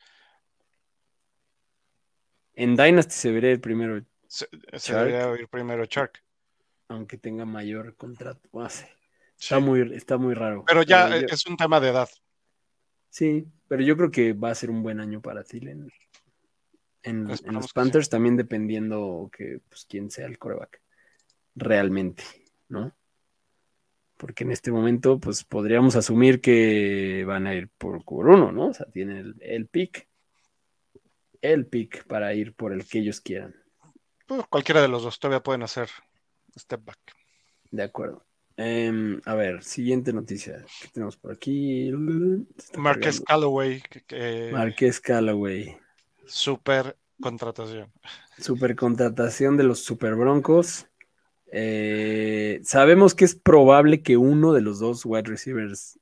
En 2.56 2.74
Dynasty 2.74 3.14
se 3.14 3.30
verá 3.30 3.50
el 3.50 3.60
primero, 3.60 4.02
Se, 4.26 4.48
se 4.74 4.94
debería 4.94 5.32
ir 5.38 5.46
primero 5.48 5.84
Shark. 5.84 6.22
aunque 6.88 7.16
tenga 7.18 7.44
mayor 7.44 7.94
contrato. 7.96 8.48
Sé. 8.68 8.86
Sí. 9.36 9.44
Está 9.44 9.60
muy, 9.60 9.94
está 9.94 10.16
muy 10.16 10.34
raro. 10.34 10.64
Pero 10.66 10.82
ya 10.82 11.08
yo- 11.20 11.26
es 11.26 11.46
un 11.46 11.56
tema 11.56 11.78
de 11.78 11.88
edad. 11.90 12.08
Sí, 13.10 13.46
pero 13.68 13.82
yo 13.82 13.96
creo 13.96 14.10
que 14.10 14.32
va 14.32 14.50
a 14.50 14.54
ser 14.54 14.70
un 14.70 14.82
buen 14.82 14.98
año 15.00 15.20
para 15.20 15.44
Thielen. 15.44 15.90
En, 17.02 17.28
los 17.28 17.38
sí. 17.40 17.44
Panthers 17.74 18.08
también 18.08 18.36
dependiendo 18.36 19.30
que 19.32 19.60
pues 19.68 19.86
quién 19.88 20.10
sea 20.10 20.26
el 20.26 20.38
coreback. 20.38 20.80
Realmente, 21.54 22.24
¿no? 22.68 22.92
Porque 24.16 24.44
en 24.44 24.52
este 24.52 24.72
momento, 24.72 25.20
pues 25.20 25.44
podríamos 25.44 25.94
asumir 25.96 26.40
que 26.40 27.24
van 27.26 27.46
a 27.46 27.54
ir 27.54 27.68
por, 27.68 28.02
por 28.04 28.26
uno, 28.28 28.50
¿no? 28.50 28.68
O 28.68 28.74
sea, 28.74 28.86
tienen 28.86 29.18
el, 29.18 29.34
el 29.40 29.66
pick. 29.66 30.08
El 31.52 31.66
pick 31.66 32.06
para 32.06 32.34
ir 32.34 32.54
por 32.54 32.72
el 32.72 32.86
que 32.86 32.98
ellos 33.00 33.20
quieran. 33.20 33.54
Pues, 34.26 34.42
cualquiera 34.48 34.82
de 34.82 34.88
los 34.88 35.02
dos 35.02 35.18
todavía 35.18 35.42
pueden 35.42 35.62
hacer 35.62 35.88
step 36.58 36.84
back. 36.84 36.98
De 37.70 37.82
acuerdo. 37.82 38.24
Em, 38.56 39.20
a 39.26 39.34
ver, 39.34 39.62
siguiente 39.62 40.12
noticia. 40.12 40.64
¿Qué 40.80 40.88
tenemos 40.88 41.16
por 41.16 41.32
aquí? 41.32 41.92
Callaway, 43.20 43.82
que, 43.82 44.00
que- 44.02 44.50
Marqués 44.52 45.00
Callaway. 45.00 45.76
super 46.26 46.96
contratación. 47.20 47.92
Super 48.38 48.74
contratación 48.76 49.56
de 49.56 49.64
los 49.64 49.80
Super 49.84 50.14
Broncos. 50.14 50.86
Eh, 51.52 52.60
sabemos 52.64 53.14
que 53.14 53.24
es 53.24 53.34
probable 53.34 54.02
que 54.02 54.16
uno 54.16 54.52
de 54.52 54.60
los 54.62 54.78
dos 54.78 55.04
wide 55.04 55.28
receivers 55.28 55.98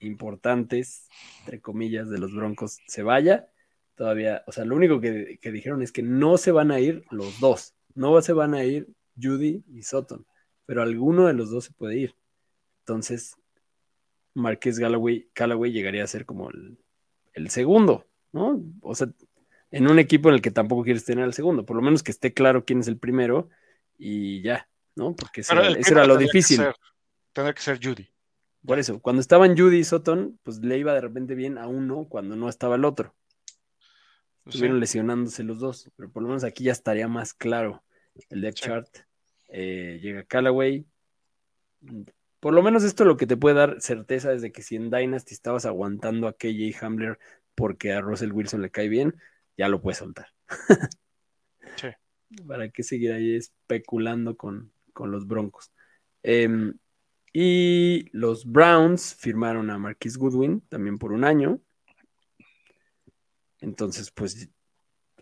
importantes, 0.00 1.08
entre 1.40 1.60
comillas, 1.60 2.08
de 2.10 2.18
los 2.18 2.34
Broncos 2.34 2.78
se 2.86 3.02
vaya. 3.02 3.48
Todavía, 3.96 4.44
o 4.46 4.52
sea, 4.52 4.64
lo 4.64 4.76
único 4.76 5.00
que, 5.00 5.38
que 5.40 5.50
dijeron 5.50 5.82
es 5.82 5.90
que 5.90 6.02
no 6.02 6.36
se 6.36 6.52
van 6.52 6.70
a 6.70 6.78
ir 6.80 7.04
los 7.10 7.40
dos. 7.40 7.74
No 7.94 8.20
se 8.20 8.34
van 8.34 8.54
a 8.54 8.62
ir 8.62 8.88
Judy 9.20 9.64
y 9.72 9.82
Sutton, 9.82 10.26
pero 10.66 10.82
alguno 10.82 11.26
de 11.26 11.32
los 11.32 11.50
dos 11.50 11.64
se 11.64 11.72
puede 11.72 11.96
ir. 11.96 12.14
Entonces, 12.80 13.36
Marqués 14.34 14.78
Galloway, 14.78 15.28
Callaway 15.32 15.72
llegaría 15.72 16.04
a 16.04 16.08
ser 16.08 16.26
como 16.26 16.50
el, 16.50 16.78
el 17.32 17.48
segundo, 17.48 18.06
¿no? 18.32 18.62
O 18.82 18.94
sea, 18.94 19.08
en 19.70 19.88
un 19.88 19.98
equipo 19.98 20.28
en 20.28 20.36
el 20.36 20.42
que 20.42 20.50
tampoco 20.50 20.84
quieres 20.84 21.04
tener 21.04 21.24
al 21.24 21.34
segundo, 21.34 21.64
por 21.64 21.76
lo 21.76 21.82
menos 21.82 22.02
que 22.02 22.10
esté 22.10 22.34
claro 22.34 22.64
quién 22.64 22.80
es 22.80 22.88
el 22.88 22.98
primero 22.98 23.48
y 23.98 24.42
ya, 24.42 24.68
¿no? 24.94 25.16
Porque 25.16 25.40
eso, 25.40 25.54
era, 25.54 25.68
eso 25.68 25.94
lo 26.06 26.16
difícil. 26.18 26.62
Tendría 27.32 27.54
que 27.54 27.62
ser 27.62 27.80
Judy. 27.82 28.08
Por 28.64 28.78
eso, 28.78 29.00
cuando 29.00 29.20
estaban 29.20 29.56
Judy 29.56 29.78
y 29.78 29.84
Sutton, 29.84 30.38
pues 30.42 30.58
le 30.58 30.78
iba 30.78 30.92
de 30.92 31.00
repente 31.00 31.34
bien 31.34 31.56
a 31.56 31.66
uno 31.66 32.06
cuando 32.08 32.36
no 32.36 32.48
estaba 32.48 32.76
el 32.76 32.84
otro. 32.84 33.14
Sí. 34.46 34.50
Estuvieron 34.50 34.80
lesionándose 34.80 35.42
los 35.42 35.58
dos, 35.58 35.90
pero 35.96 36.10
por 36.10 36.22
lo 36.22 36.28
menos 36.28 36.44
aquí 36.44 36.64
ya 36.64 36.72
estaría 36.72 37.08
más 37.08 37.34
claro 37.34 37.82
el 38.30 38.40
depth 38.40 38.58
Sí. 38.58 38.64
chart. 38.64 38.88
Eh, 39.48 39.98
llega 40.02 40.24
Callaway. 40.24 40.86
Por 42.40 42.54
lo 42.54 42.62
menos 42.62 42.84
esto 42.84 43.04
lo 43.04 43.16
que 43.16 43.26
te 43.26 43.36
puede 43.36 43.56
dar 43.56 43.80
certeza 43.80 44.32
es 44.32 44.42
de 44.42 44.52
que 44.52 44.62
si 44.62 44.76
en 44.76 44.90
Dynasty 44.90 45.34
estabas 45.34 45.66
aguantando 45.66 46.28
a 46.28 46.32
KJ 46.34 46.76
Hamler 46.80 47.18
porque 47.54 47.92
a 47.92 48.00
Russell 48.00 48.32
Wilson 48.32 48.62
le 48.62 48.70
cae 48.70 48.88
bien, 48.88 49.16
ya 49.56 49.68
lo 49.68 49.80
puedes 49.80 49.98
soltar. 49.98 50.28
Sí. 51.76 51.88
¿Para 52.46 52.68
qué 52.70 52.82
seguir 52.82 53.12
ahí 53.12 53.34
especulando 53.36 54.36
con, 54.36 54.72
con 54.92 55.10
los 55.10 55.26
Broncos? 55.26 55.72
Em, 56.22 56.78
y 57.32 58.08
los 58.12 58.44
Browns 58.46 59.14
firmaron 59.18 59.70
a 59.70 59.78
Marquis 59.78 60.16
Goodwin 60.16 60.60
también 60.68 60.98
por 60.98 61.12
un 61.12 61.24
año. 61.24 61.60
Entonces, 63.60 64.10
pues 64.10 64.48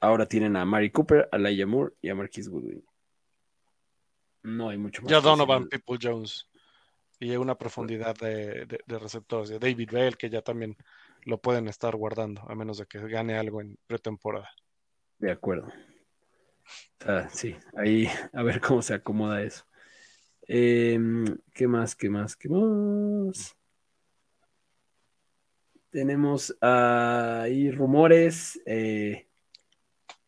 ahora 0.00 0.26
tienen 0.26 0.56
a 0.56 0.64
Mari 0.64 0.90
Cooper, 0.90 1.28
a 1.30 1.38
Laia 1.38 1.66
Moore 1.66 1.94
y 2.02 2.08
a 2.08 2.14
Marquis 2.14 2.48
Goodwin. 2.48 2.84
No 4.42 4.68
hay 4.68 4.78
mucho 4.78 5.02
más. 5.02 5.10
Ya 5.10 5.20
Donovan 5.20 5.68
People 5.68 5.98
Jones. 6.00 6.48
Y 7.20 7.36
una 7.36 7.56
profundidad 7.56 8.16
de, 8.16 8.66
de- 8.66 8.80
de 8.84 8.98
receptores. 8.98 9.48
De 9.48 9.58
David 9.58 9.90
Bell, 9.90 10.16
que 10.16 10.28
ya 10.28 10.42
también 10.42 10.76
lo 11.22 11.40
pueden 11.40 11.68
estar 11.68 11.96
guardando, 11.96 12.42
a 12.48 12.54
menos 12.54 12.78
de 12.78 12.86
que 12.86 12.98
gane 13.08 13.38
algo 13.38 13.60
en 13.60 13.78
pretemporada. 13.86 14.50
De 15.18 15.30
acuerdo. 15.30 15.72
Ah, 17.06 17.28
sí, 17.32 17.56
ahí 17.76 18.08
a 18.32 18.42
ver 18.42 18.60
cómo 18.60 18.82
se 18.82 18.94
acomoda 18.94 19.42
eso. 19.42 19.64
Em, 20.46 21.24
¿Qué 21.54 21.66
más? 21.66 21.94
¿Qué 21.96 22.10
más? 22.10 22.36
¿Qué 22.36 22.48
más? 22.50 23.56
Tenemos 25.94 26.56
ahí 26.60 27.70
rumores 27.70 28.60
eh, 28.66 29.28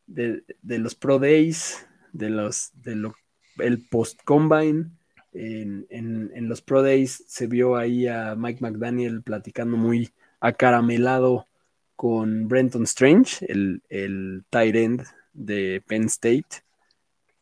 de, 0.06 0.44
de 0.62 0.78
los 0.78 0.94
Pro 0.94 1.18
Days, 1.18 1.85
de 2.12 2.30
los 2.30 2.70
de 2.85 2.94
lo, 2.94 3.16
el 3.58 3.85
post 3.88 4.20
combine. 4.23 4.92
En, 5.32 5.85
en- 5.90 6.49
los 6.49 6.62
Pro 6.62 6.85
Days 6.85 7.25
se 7.26 7.49
vio 7.49 7.75
ahí 7.75 8.06
a 8.06 8.37
Mike 8.37 8.61
McDaniel 8.61 9.23
platicando 9.25 9.76
muy 9.76 10.12
acaramelado 10.38 11.49
con 11.96 12.46
Brenton 12.46 12.85
Strange, 12.85 13.44
el, 13.49 13.82
el 13.88 14.44
tight 14.50 14.76
end 14.76 15.02
de 15.32 15.82
Penn 15.85 16.04
State, 16.04 16.62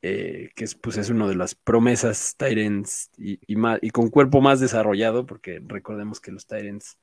eh, 0.00 0.48
que 0.56 0.64
es, 0.64 0.74
pues, 0.74 0.96
es 0.96 1.10
uno 1.10 1.28
de 1.28 1.34
las 1.34 1.54
promesas 1.54 2.36
tight 2.38 2.56
ends 2.56 3.10
y, 3.18 3.38
y 3.46 3.90
con 3.90 4.08
cuerpo 4.08 4.40
más 4.40 4.60
desarrollado, 4.60 5.26
porque 5.26 5.60
recordemos 5.62 6.20
que 6.20 6.32
los 6.32 6.46
tight 6.46 6.64
ends 6.64 6.96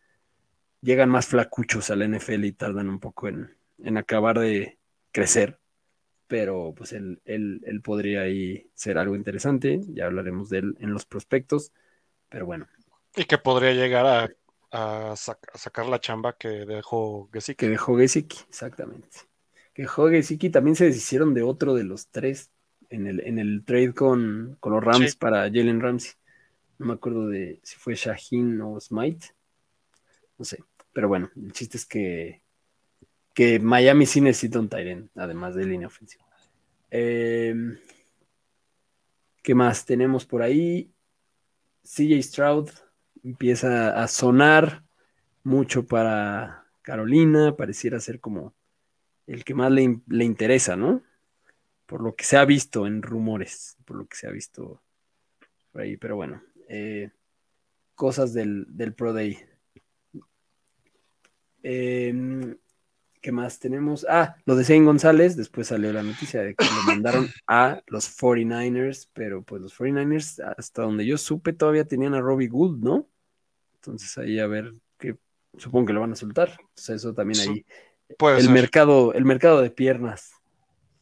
llegan 0.81 1.09
más 1.09 1.27
flacuchos 1.27 1.89
a 1.89 1.95
la 1.95 2.05
NFL 2.05 2.45
y 2.45 2.51
tardan 2.53 2.89
un 2.89 2.99
poco 2.99 3.27
en, 3.27 3.55
en 3.79 3.97
acabar 3.97 4.39
de 4.39 4.77
crecer 5.11 5.59
pero 6.27 6.73
pues 6.77 6.93
él, 6.93 7.21
él, 7.25 7.61
él 7.65 7.81
podría 7.81 8.21
ahí 8.21 8.69
ser 8.73 8.97
algo 8.97 9.15
interesante, 9.15 9.81
ya 9.89 10.05
hablaremos 10.07 10.49
de 10.49 10.59
él 10.59 10.77
en 10.79 10.93
los 10.93 11.05
prospectos, 11.05 11.73
pero 12.29 12.45
bueno, 12.45 12.67
Y 13.15 13.25
que 13.25 13.37
podría 13.37 13.73
llegar 13.73 14.05
a, 14.05 14.23
a 14.71 15.13
sac- 15.15 15.49
a 15.53 15.57
sacar 15.57 15.85
la 15.87 15.99
chamba 15.99 16.37
que 16.37 16.49
dejó 16.65 17.29
Gesicki. 17.31 17.57
que 17.57 17.69
dejó 17.69 17.97
Gesicki, 17.97 18.39
exactamente. 18.49 19.17
Que 19.73 19.83
dejó 19.83 20.09
Gesicki, 20.09 20.49
también 20.49 20.75
se 20.75 20.85
deshicieron 20.85 21.33
de 21.33 21.43
otro 21.43 21.73
de 21.73 21.83
los 21.83 22.07
tres 22.09 22.51
en 22.89 23.07
el, 23.07 23.21
en 23.21 23.39
el 23.39 23.63
trade 23.65 23.93
con, 23.93 24.57
con 24.59 24.73
los 24.73 24.83
Rams 24.83 25.11
Sí. 25.11 25.17
para 25.17 25.43
Jalen 25.43 25.79
Ramsey. 25.81 26.13
No 26.79 26.87
me 26.87 26.93
acuerdo 26.93 27.27
de 27.29 27.59
si 27.63 27.77
fue 27.77 27.95
Shaheen 27.95 28.61
o 28.61 28.79
Smite, 28.79 29.27
no 30.37 30.45
sé, 30.45 30.63
pero 30.93 31.07
bueno, 31.07 31.29
el 31.35 31.51
chiste 31.51 31.77
es 31.77 31.85
que, 31.85 32.41
que 33.33 33.59
Miami 33.59 34.05
sí 34.05 34.21
necesita 34.21 34.59
un 34.59 34.69
Tyren, 34.69 35.09
además 35.15 35.55
de 35.55 35.65
línea 35.65 35.87
ofensiva. 35.87 36.25
Eh, 36.89 37.55
¿Qué 39.41 39.55
más 39.55 39.85
tenemos 39.85 40.25
por 40.25 40.41
ahí? 40.41 40.91
CJ 41.83 42.21
Stroud 42.21 42.69
empieza 43.23 44.01
a 44.01 44.07
sonar 44.07 44.83
mucho 45.43 45.85
para 45.85 46.65
Carolina, 46.81 47.55
pareciera 47.55 47.99
ser 47.99 48.19
como 48.19 48.53
el 49.27 49.43
que 49.43 49.53
más 49.53 49.71
le, 49.71 50.01
le 50.07 50.25
interesa, 50.25 50.75
¿no? 50.75 51.03
Por 51.85 52.01
lo 52.01 52.15
que 52.15 52.23
se 52.23 52.37
ha 52.37 52.45
visto 52.45 52.85
en 52.85 53.01
rumores, 53.01 53.77
por 53.85 53.97
lo 53.97 54.05
que 54.05 54.17
se 54.17 54.27
ha 54.27 54.31
visto 54.31 54.81
por 55.71 55.81
ahí, 55.81 55.97
pero 55.97 56.15
bueno, 56.15 56.41
eh, 56.67 57.11
cosas 57.95 58.33
del, 58.33 58.65
del 58.69 58.93
Pro 58.93 59.13
Day. 59.13 59.37
Eh, 61.63 62.55
¿Qué 63.21 63.31
más 63.31 63.59
tenemos? 63.59 64.05
Ah, 64.09 64.35
lo 64.45 64.55
de 64.55 64.63
Zane 64.63 64.83
González, 64.83 65.37
después 65.37 65.67
salió 65.67 65.93
la 65.93 66.01
noticia 66.01 66.41
de 66.41 66.55
que 66.55 66.65
lo 66.65 66.71
mandaron 66.87 67.29
a 67.47 67.81
los 67.85 68.09
49ers, 68.17 69.09
pero 69.13 69.43
pues 69.43 69.61
los 69.61 69.73
49ers, 69.73 70.41
hasta 70.57 70.81
donde 70.81 71.05
yo 71.05 71.17
supe, 71.19 71.53
todavía 71.53 71.85
tenían 71.85 72.15
a 72.15 72.21
Robbie 72.21 72.47
Gould, 72.47 72.83
¿no? 72.83 73.07
Entonces 73.75 74.17
ahí 74.17 74.39
a 74.39 74.47
ver, 74.47 74.73
que 74.97 75.17
supongo 75.57 75.87
que 75.87 75.93
lo 75.93 76.01
van 76.01 76.13
a 76.13 76.15
soltar. 76.15 76.49
Entonces 76.59 76.95
eso 76.95 77.13
también 77.13 77.39
ahí. 77.41 77.65
Puede 78.17 78.37
El 78.37 78.43
ser. 78.43 78.51
mercado, 78.51 79.13
el 79.13 79.25
mercado 79.25 79.61
de 79.61 79.69
piernas 79.69 80.31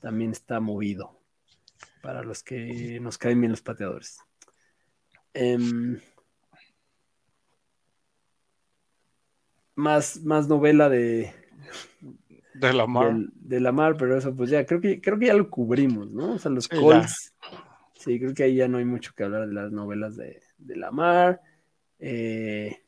también 0.01 0.31
está 0.31 0.59
movido 0.59 1.17
para 2.01 2.21
los 2.23 2.43
que 2.43 2.99
nos 2.99 3.17
caen 3.17 3.39
bien 3.39 3.51
los 3.51 3.61
pateadores. 3.61 4.19
Em, 5.33 5.99
más, 9.79 10.21
más 10.23 10.47
novela 10.47 10.89
de, 10.89 11.33
De 12.53 12.73
Lamar. 12.73 13.13
del- 13.13 13.29
de 13.33 13.59
Lamar, 13.59 13.97
pero 13.97 14.17
eso 14.17 14.35
pues 14.35 14.49
ya 14.49 14.65
creo 14.65 14.79
que 14.81 15.01
creo 15.01 15.17
que 15.17 15.27
ya 15.27 15.33
lo 15.33 15.49
cubrimos, 15.49 16.11
¿no? 16.11 16.33
O 16.33 16.39
sea, 16.39 16.51
los 16.51 16.65
Sí, 16.65 16.75
ya. 16.75 16.81
Colts. 16.81 17.33
Sí, 17.95 18.19
creo 18.19 18.33
que 18.33 18.43
ahí 18.43 18.55
ya 18.55 18.67
no 18.67 18.77
hay 18.77 18.85
mucho 18.85 19.11
que 19.15 19.23
hablar 19.23 19.47
de 19.47 19.53
las 19.53 19.71
novelas 19.71 20.15
de, 20.15 20.41
de 20.57 20.75
Lamar. 20.77 21.41
Eh, 21.99 22.81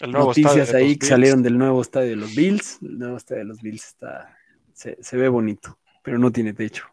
El 0.00 0.12
nuevo 0.12 0.26
noticias 0.28 0.72
de 0.72 0.76
ahí 0.78 0.96
que 0.96 1.06
Bills. 1.06 1.08
salieron 1.08 1.42
del 1.42 1.56
nuevo 1.56 1.80
estadio 1.80 2.10
de 2.10 2.16
los 2.16 2.34
Bills. 2.34 2.78
El 2.82 2.98
nuevo 2.98 3.16
estadio 3.16 3.40
de 3.40 3.48
los 3.48 3.62
Bills 3.62 3.84
está 3.86 4.36
se, 4.74 4.98
se 5.02 5.16
ve 5.16 5.28
bonito, 5.28 5.78
pero 6.02 6.18
no 6.18 6.30
tiene 6.32 6.52
techo. 6.52 6.86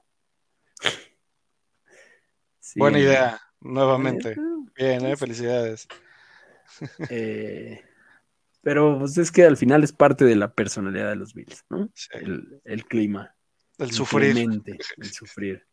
Sí, 2.59 2.79
Buena 2.79 2.97
en- 2.99 3.03
idea, 3.05 3.41
nuevamente. 3.61 4.31
eh, 4.33 4.37
Bien, 4.77 5.05
eh, 5.05 5.17
felicidades. 5.17 5.87
eh, 7.09 7.81
pero 8.61 8.99
pues 8.99 9.17
es 9.17 9.31
que 9.31 9.43
al 9.43 9.57
final 9.57 9.83
es 9.83 9.93
parte 9.93 10.25
de 10.25 10.35
la 10.35 10.53
personalidad 10.53 11.09
de 11.09 11.15
los 11.15 11.33
Bills, 11.33 11.65
¿no? 11.69 11.89
Sí, 11.93 12.09
El, 12.13 12.61
el 12.65 12.85
clima. 12.85 13.35
El 13.77 13.91
sufrir. 13.91 14.37
El 14.97 15.11
sufrir. 15.11 15.65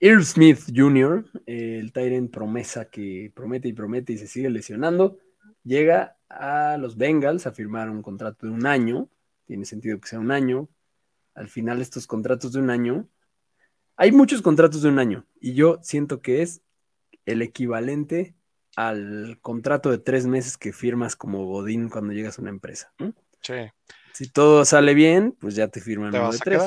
Irv 0.00 0.24
Smith 0.24 0.60
Jr., 0.74 1.24
el 1.46 1.92
Tyrant 1.92 2.30
promesa 2.30 2.90
que 2.90 3.32
promete 3.34 3.68
y 3.68 3.72
promete 3.72 4.12
y 4.12 4.18
se 4.18 4.26
sigue 4.26 4.50
lesionando, 4.50 5.18
llega 5.62 6.18
a 6.28 6.76
los 6.76 6.96
Bengals 6.96 7.46
a 7.46 7.52
firmar 7.52 7.90
un 7.90 8.02
contrato 8.02 8.46
de 8.46 8.52
un 8.52 8.66
año. 8.66 9.08
Tiene 9.46 9.64
sentido 9.64 9.98
que 9.98 10.08
sea 10.08 10.20
un 10.20 10.30
año. 10.30 10.68
Al 11.34 11.48
final, 11.48 11.80
estos 11.80 12.06
contratos 12.06 12.52
de 12.52 12.60
un 12.60 12.70
año. 12.70 13.08
Hay 13.96 14.12
muchos 14.12 14.42
contratos 14.42 14.82
de 14.82 14.88
un 14.88 14.98
año 14.98 15.26
y 15.40 15.54
yo 15.54 15.78
siento 15.82 16.20
que 16.20 16.42
es 16.42 16.62
el 17.26 17.42
equivalente 17.42 18.34
al 18.76 19.38
contrato 19.40 19.90
de 19.90 19.98
tres 19.98 20.26
meses 20.26 20.56
que 20.56 20.72
firmas 20.72 21.16
como 21.16 21.44
Godín 21.46 21.88
cuando 21.88 22.12
llegas 22.12 22.38
a 22.38 22.42
una 22.42 22.50
empresa. 22.50 22.92
Sí, 23.40 23.54
Si 24.12 24.28
todo 24.30 24.64
sale 24.64 24.94
bien, 24.94 25.32
pues 25.38 25.54
ya 25.54 25.68
te 25.68 25.80
firman 25.80 26.10
te 26.12 26.18
uno 26.18 26.30
de 26.30 26.36
a 26.36 26.40
tres. 26.40 26.62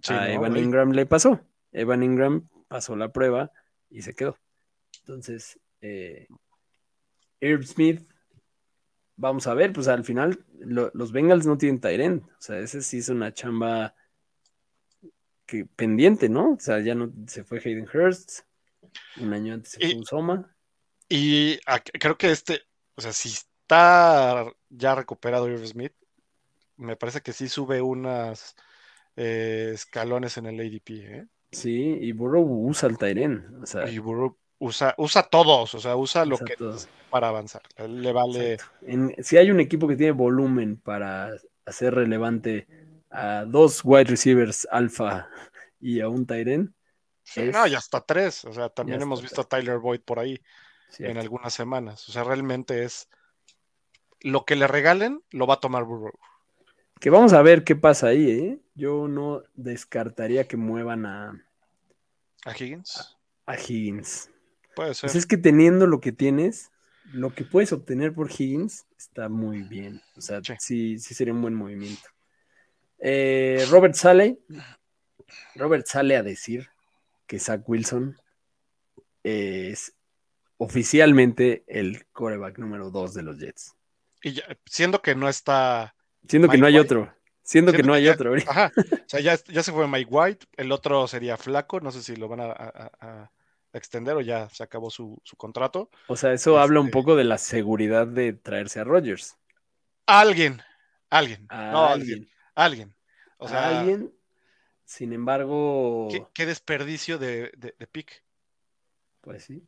Sí, 0.00 0.12
a 0.14 0.20
¿no? 0.28 0.32
Evan. 0.32 0.56
Ingram 0.56 0.90
le 0.92 1.06
pasó. 1.06 1.40
Evan 1.72 2.02
Ingram 2.02 2.48
pasó 2.68 2.96
la 2.96 3.12
prueba 3.12 3.50
y 3.90 4.02
se 4.02 4.14
quedó. 4.14 4.38
Entonces, 5.00 5.58
eh, 5.80 6.28
Herb 7.40 7.64
Smith, 7.64 8.08
vamos 9.16 9.46
a 9.46 9.54
ver, 9.54 9.72
pues 9.72 9.88
al 9.88 10.04
final 10.04 10.44
lo- 10.58 10.90
los 10.94 11.12
Bengals 11.12 11.46
no 11.46 11.58
tienen 11.58 11.80
Tyrant. 11.80 12.24
O 12.24 12.40
sea, 12.40 12.58
ese 12.58 12.82
sí 12.82 12.98
es 12.98 13.08
una 13.08 13.32
chamba 13.34 13.94
que, 15.46 15.64
pendiente, 15.66 16.28
¿no? 16.28 16.52
O 16.52 16.60
sea, 16.60 16.80
ya 16.80 16.94
no 16.94 17.12
se 17.26 17.44
fue 17.44 17.58
Hayden 17.58 17.86
Hurst. 17.92 18.40
Un 19.20 19.32
año 19.32 19.54
antes 19.54 19.72
se 19.72 19.84
Y- 19.84 19.90
fue 19.90 19.98
un 20.00 20.04
Soma. 20.06 20.51
Y 21.14 21.60
a- 21.66 21.78
creo 21.80 22.16
que 22.16 22.30
este, 22.30 22.62
o 22.94 23.02
sea, 23.02 23.12
si 23.12 23.28
está 23.28 24.46
ya 24.70 24.94
recuperado 24.94 25.46
Irv 25.46 25.66
Smith, 25.66 25.92
me 26.78 26.96
parece 26.96 27.20
que 27.20 27.34
sí 27.34 27.50
sube 27.50 27.82
unas 27.82 28.56
eh, 29.16 29.72
escalones 29.74 30.38
en 30.38 30.46
el 30.46 30.58
ADP, 30.58 30.90
¿eh? 30.90 31.26
Sí, 31.50 31.98
y 32.00 32.12
Burrow 32.12 32.42
usa 32.66 32.88
el 32.88 32.96
Tyrant. 32.96 33.62
O 33.62 33.66
sea, 33.66 33.86
Y 33.90 33.98
Burrow 33.98 34.38
usa, 34.58 34.94
usa 34.96 35.24
todos, 35.24 35.74
o 35.74 35.80
sea, 35.80 35.96
usa 35.96 36.24
lo 36.24 36.36
usa 36.36 36.46
que 36.46 36.54
para 37.10 37.28
avanzar. 37.28 37.60
Le 37.76 38.10
vale. 38.10 38.56
En- 38.80 39.14
si 39.22 39.36
hay 39.36 39.50
un 39.50 39.60
equipo 39.60 39.86
que 39.86 39.96
tiene 39.96 40.12
volumen 40.12 40.80
para 40.80 41.30
hacer 41.66 41.94
relevante 41.94 42.66
a 43.10 43.44
dos 43.46 43.82
wide 43.84 44.04
receivers 44.04 44.66
alfa 44.70 45.28
y 45.78 46.00
a 46.00 46.08
un 46.08 46.24
Tyren, 46.26 46.74
Sí, 47.22 47.42
es- 47.42 47.52
no, 47.52 47.66
y 47.66 47.74
hasta 47.74 48.00
tres. 48.00 48.46
O 48.46 48.52
sea, 48.54 48.70
también 48.70 49.02
hemos 49.02 49.20
visto 49.20 49.42
a 49.42 49.44
Tyler 49.44 49.78
Boyd 49.78 50.00
por 50.00 50.18
ahí 50.18 50.40
en 50.98 51.16
algunas 51.18 51.52
semanas. 51.54 52.08
O 52.08 52.12
sea, 52.12 52.24
realmente 52.24 52.84
es 52.84 53.08
lo 54.20 54.44
que 54.44 54.56
le 54.56 54.66
regalen, 54.66 55.22
lo 55.30 55.46
va 55.46 55.54
a 55.54 55.60
tomar 55.60 55.84
Burrow. 55.84 56.12
que 57.00 57.10
vamos 57.10 57.32
a 57.32 57.42
ver 57.42 57.64
qué 57.64 57.74
pasa 57.74 58.08
ahí, 58.08 58.30
¿eh? 58.30 58.58
Yo 58.74 59.08
no 59.08 59.42
descartaría 59.54 60.46
que 60.46 60.56
muevan 60.56 61.04
a, 61.06 61.44
¿A 62.44 62.52
Higgins? 62.56 63.16
a 63.46 63.56
Higgins. 63.56 64.30
Puede 64.76 64.94
ser. 64.94 65.08
Pues 65.08 65.16
es 65.16 65.26
que 65.26 65.36
teniendo 65.36 65.86
lo 65.86 66.00
que 66.00 66.12
tienes, 66.12 66.70
lo 67.12 67.34
que 67.34 67.44
puedes 67.44 67.72
obtener 67.72 68.14
por 68.14 68.30
Higgins 68.30 68.86
está 68.96 69.28
muy 69.28 69.62
bien. 69.62 70.00
O 70.16 70.20
sea, 70.20 70.40
Sí. 70.44 70.54
sí, 70.60 70.98
sí 70.98 71.14
sería 71.14 71.34
un 71.34 71.42
buen 71.42 71.54
movimiento. 71.54 72.08
Eh, 72.98 73.66
Robert 73.70 73.94
sale. 73.94 74.38
Robert 75.56 75.86
sale 75.86 76.16
a 76.16 76.22
decir 76.22 76.68
que 77.26 77.38
Zach 77.40 77.62
Wilson 77.68 78.16
es 79.24 79.94
oficialmente 80.58 81.64
el 81.66 82.06
coreback 82.12 82.58
número 82.58 82.90
2 82.90 83.14
de 83.14 83.22
los 83.22 83.38
Jets. 83.38 83.74
Y 84.22 84.32
ya- 84.34 84.44
siendo 84.66 85.02
que 85.02 85.14
no 85.14 85.28
está. 85.28 85.94
Siendo 86.28 86.48
que 86.48 86.58
no 86.58 86.66
hay 86.66 86.74
White. 86.74 86.84
otro. 86.94 87.14
Siendo 87.42 87.72
que 87.72 87.82
no 87.82 87.92
hay 87.92 88.04
ya- 88.04 88.12
otro. 88.12 88.34
Ajá. 88.46 88.70
O 88.76 89.08
sea, 89.08 89.20
ya, 89.20 89.36
ya 89.48 89.62
se 89.62 89.72
fue 89.72 89.88
Mike 89.88 90.08
White. 90.10 90.46
El 90.56 90.70
otro 90.70 91.06
sería 91.08 91.36
Flaco. 91.36 91.80
No 91.80 91.90
sé 91.90 92.02
si 92.02 92.14
lo 92.14 92.28
van 92.28 92.40
a, 92.40 92.44
a- 92.44 92.90
a- 93.00 93.30
a 93.72 93.78
extender 93.78 94.14
o 94.16 94.20
ya 94.20 94.48
se 94.50 94.62
acabó 94.62 94.90
su, 94.90 95.20
su 95.24 95.36
contrato. 95.36 95.90
O 96.06 96.16
sea, 96.16 96.32
eso 96.32 96.58
habla 96.60 96.78
un 96.80 96.86
Este- 96.86 96.92
poco 96.98 97.16
de 97.16 97.24
la 97.24 97.38
seguridad 97.38 98.06
de 98.06 98.32
traerse 98.32 98.78
a 98.80 98.84
Rodgers. 98.84 99.36
Alguien. 100.06 100.62
Alguien. 101.10 101.46
A 101.48 101.72
no, 101.72 101.84
alguien. 101.86 102.28
alguien. 102.54 102.94
Alguien. 102.94 102.94
O 103.38 103.48
sea, 103.48 103.80
alguien 103.80 104.14
Sin 104.84 105.12
embargo, 105.12 106.06
Qué, 106.10 106.24
qué 106.34 106.46
desperdicio 106.46 107.18
de, 107.18 107.50
de, 107.56 107.74
de 107.78 107.86
pick. 107.88 108.22
pues 109.20 109.44
sí. 109.44 109.66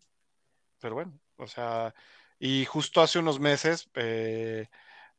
Pero 0.85 0.97
bueno, 0.97 1.18
o 1.38 1.47
sea, 1.47 1.94
y 2.38 2.66
justo 2.66 3.01
hace 3.01 3.18
unos 3.18 3.40
meses, 3.40 3.88
eh, 3.94 4.68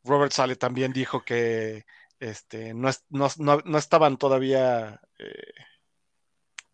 Robert 0.03 0.31
Sale 0.31 0.57
también 0.57 0.93
dijo 0.93 1.25
que 1.25 1.87
este, 2.19 2.75
no, 2.75 2.91
no- 3.09 3.29
no- 3.39 3.61
no 3.65 3.77
estaban 3.79 4.17
todavía 4.17 5.01
eh, 5.17 5.53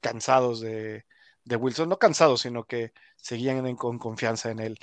cansados 0.02 0.60
de, 0.60 1.06
de 1.46 1.56
Wilson, 1.56 1.88
no 1.88 2.00
cansados, 2.00 2.42
sino 2.42 2.66
que 2.66 2.92
seguían 3.16 3.66
en- 3.66 3.78
con 3.78 3.98
confianza 3.98 4.52
en 4.52 4.60
él. 4.60 4.78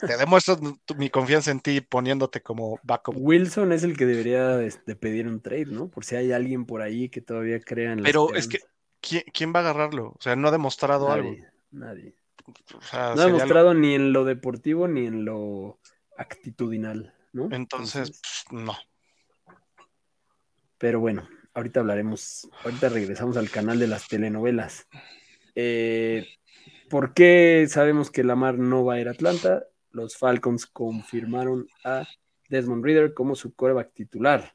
Te 0.00 0.16
demuestro 0.16 0.58
tu- 0.84 0.96
mi 0.96 1.08
confianza 1.08 1.52
en 1.52 1.60
ti 1.60 1.80
poniéndote 1.80 2.42
como 2.42 2.80
backup. 2.82 3.14
Wilson 3.16 3.70
es 3.70 3.84
el 3.84 3.96
que 3.96 4.06
debería 4.06 4.56
de, 4.56 4.74
de 4.84 4.96
pedir 4.96 5.28
un 5.28 5.40
trade, 5.40 5.66
¿no? 5.66 5.86
Por 5.86 6.04
si 6.04 6.16
hay 6.16 6.32
alguien 6.32 6.66
por 6.66 6.82
ahí 6.82 7.10
que 7.10 7.20
todavía 7.20 7.60
crea 7.60 7.92
en 7.92 8.02
la 8.02 8.08
Pero 8.08 8.34
es 8.34 8.48
que. 8.48 8.58
¿quién, 9.00 9.22
quién 9.32 9.52
va 9.54 9.60
a 9.60 9.62
agarrarlo? 9.62 10.14
O 10.18 10.20
sea, 10.20 10.34
no 10.34 10.48
ha 10.48 10.50
demostrado 10.50 11.12
algo. 11.12 11.30
Nadie, 11.30 11.48
nadie. 11.70 12.25
O 12.76 12.80
sea, 12.82 13.14
No 13.14 13.22
ha 13.22 13.26
lo- 13.28 13.32
demostrado 13.34 13.74
ni 13.74 13.94
en 13.94 14.12
lo 14.12 14.24
deportivo 14.24 14.86
ni 14.88 15.06
en 15.06 15.24
lo 15.24 15.78
actitudinal, 16.16 17.14
¿no? 17.32 17.48
Entonces, 17.52 18.20
pues, 18.48 18.62
no. 18.62 18.74
Pero 20.78 21.00
bueno, 21.00 21.28
ahorita 21.54 21.80
hablaremos, 21.80 22.48
ahorita 22.64 22.88
regresamos 22.88 23.36
al 23.36 23.50
canal 23.50 23.78
de 23.78 23.86
las 23.86 24.08
telenovelas. 24.08 24.86
Eh, 25.54 26.26
¿Por 26.90 27.14
qué 27.14 27.66
sabemos 27.68 28.10
que 28.10 28.24
Lamar 28.24 28.58
no 28.58 28.84
va 28.84 28.94
a 28.94 29.00
ir 29.00 29.08
a 29.08 29.12
Atlanta? 29.12 29.64
Los 29.90 30.16
Falcons 30.16 30.66
confirmaron 30.66 31.68
a 31.84 32.06
Desmond 32.48 32.84
Reader 32.84 33.14
como 33.14 33.34
su 33.34 33.54
coreback 33.54 33.92
titular. 33.94 34.54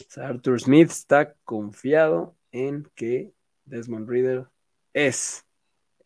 O 0.00 0.10
sea, 0.10 0.28
Arthur 0.28 0.60
Smith 0.60 0.90
está 0.90 1.34
confiado 1.44 2.36
en 2.50 2.90
que 2.96 3.32
Desmond 3.64 4.08
Reader 4.08 4.48
es 4.92 5.46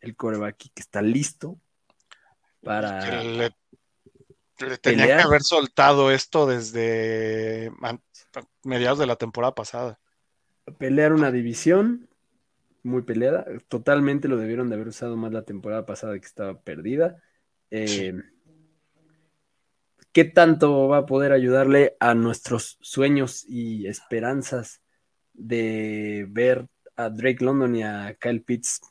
el 0.01 0.15
coreback 0.15 0.57
que 0.57 0.81
está 0.81 1.01
listo 1.01 1.59
para 2.61 3.23
le, 3.23 3.51
pelear. 4.81 5.17
que 5.17 5.23
haber 5.23 5.41
soltado 5.41 6.11
esto 6.11 6.47
desde 6.47 7.71
mediados 8.63 8.99
de 8.99 9.07
la 9.07 9.15
temporada 9.15 9.55
pasada. 9.55 9.99
pelear 10.77 11.13
una 11.13 11.31
división 11.31 12.09
muy 12.83 13.03
peleada. 13.03 13.45
Totalmente 13.67 14.27
lo 14.27 14.37
debieron 14.37 14.69
de 14.69 14.75
haber 14.75 14.87
usado 14.87 15.17
más 15.17 15.31
la 15.31 15.43
temporada 15.43 15.85
pasada 15.85 16.17
que 16.19 16.25
estaba 16.25 16.59
perdida. 16.61 17.21
Eh, 17.69 18.13
¿Qué 20.11 20.25
tanto 20.25 20.87
va 20.87 20.99
a 20.99 21.05
poder 21.05 21.31
ayudarle 21.31 21.95
a 21.99 22.15
nuestros 22.15 22.77
sueños 22.81 23.45
y 23.47 23.87
esperanzas 23.87 24.81
de 25.33 26.25
ver 26.29 26.67
a 26.95 27.09
Drake 27.09 27.43
London 27.43 27.75
y 27.75 27.83
a 27.83 28.17
Kyle 28.19 28.41
Pitts 28.41 28.81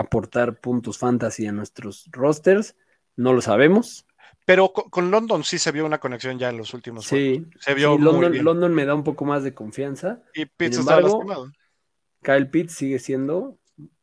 aportar 0.00 0.60
puntos 0.60 0.98
fantasy 0.98 1.46
a 1.46 1.52
nuestros 1.52 2.08
rosters? 2.12 2.76
No 3.16 3.32
lo 3.32 3.40
sabemos. 3.40 4.06
Pero 4.44 4.72
con, 4.72 4.88
con 4.90 5.10
London 5.10 5.44
sí 5.44 5.58
se 5.58 5.72
vio 5.72 5.84
una 5.84 5.98
conexión 5.98 6.38
ya 6.38 6.48
en 6.50 6.56
los 6.56 6.72
últimos 6.72 7.06
juegos. 7.08 7.46
Sí, 7.52 7.58
Se 7.60 7.74
vio 7.74 7.92
sí, 7.92 7.98
muy 7.98 8.04
London, 8.12 8.32
bien. 8.32 8.44
London 8.44 8.74
me 8.74 8.84
da 8.86 8.94
un 8.94 9.04
poco 9.04 9.24
más 9.24 9.42
de 9.44 9.52
confianza. 9.54 10.22
Y 10.34 10.46
Pitts 10.46 10.76
Sin 10.76 10.80
embargo, 10.80 11.08
lastimado. 11.08 11.52
Kyle 12.22 12.46
Pitts 12.48 12.74
sigue 12.74 12.98
siendo 12.98 13.58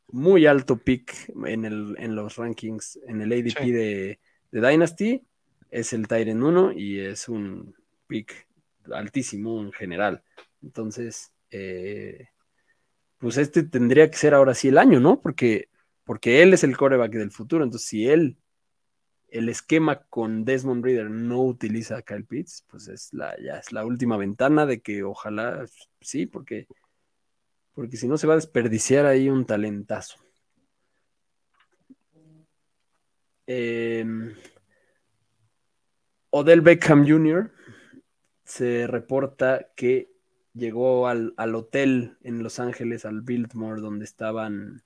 muy 0.07 0.45
alto 0.45 0.77
pick 0.77 1.31
en, 1.45 1.65
el, 1.65 1.95
en 1.97 2.15
los 2.15 2.35
rankings, 2.37 2.99
en 3.07 3.21
el 3.21 3.31
ADP 3.31 3.57
Sí. 3.63 3.71
de, 3.71 4.19
de 4.51 4.69
Dynasty. 4.69 5.23
Es 5.71 5.93
el 5.93 6.07
Tyren 6.07 6.43
1 6.43 6.73
y 6.73 6.99
es 6.99 7.27
un 7.27 7.75
pick 8.07 8.47
altísimo 8.91 9.59
en 9.61 9.71
general. 9.71 10.23
Entonces, 10.61 11.31
eh, 11.51 12.27
pues 13.17 13.37
este 13.37 13.63
tendría 13.63 14.09
que 14.09 14.17
ser 14.17 14.33
ahora 14.35 14.53
sí 14.53 14.67
el 14.67 14.77
año, 14.77 14.99
¿no? 14.99 15.19
Porque, 15.19 15.69
porque 16.05 16.41
él 16.41 16.53
es 16.53 16.63
el 16.63 16.77
coreback 16.77 17.11
del 17.11 17.31
futuro. 17.31 17.63
Entonces, 17.63 17.87
si 17.87 18.07
él, 18.07 18.37
el 19.27 19.49
esquema 19.49 20.03
con 20.05 20.45
Desmond 20.45 20.85
Reader 20.85 21.09
no 21.09 21.43
utiliza 21.43 21.97
a 21.97 22.01
Kyle 22.03 22.25
Pitts, 22.25 22.65
pues 22.69 22.87
es 22.87 23.13
la, 23.13 23.35
ya 23.41 23.57
es 23.57 23.73
la 23.73 23.85
última 23.85 24.15
ventana 24.15 24.65
de 24.65 24.81
que 24.81 25.03
ojalá 25.03 25.65
sí, 25.99 26.25
porque 26.25 26.67
porque 27.73 27.97
si 27.97 28.07
no 28.07 28.17
se 28.17 28.25
va 28.25 28.33
a 28.33 28.37
desperdiciar 28.37 29.05
ahí 29.05 29.29
un 29.29 29.45
talentazo. 29.45 30.15
Eh, 33.47 34.05
Odell 36.29 36.61
Beckham 36.61 37.05
Jr. 37.05 37.51
se 38.45 38.87
reporta 38.87 39.71
que 39.75 40.09
llegó 40.53 41.07
al, 41.07 41.33
al 41.35 41.53
hotel 41.53 42.17
en 42.21 42.43
Los 42.43 42.59
Ángeles, 42.59 43.05
al 43.05 43.21
Biltmore, 43.21 43.81
donde 43.81 44.05
estaban 44.05 44.83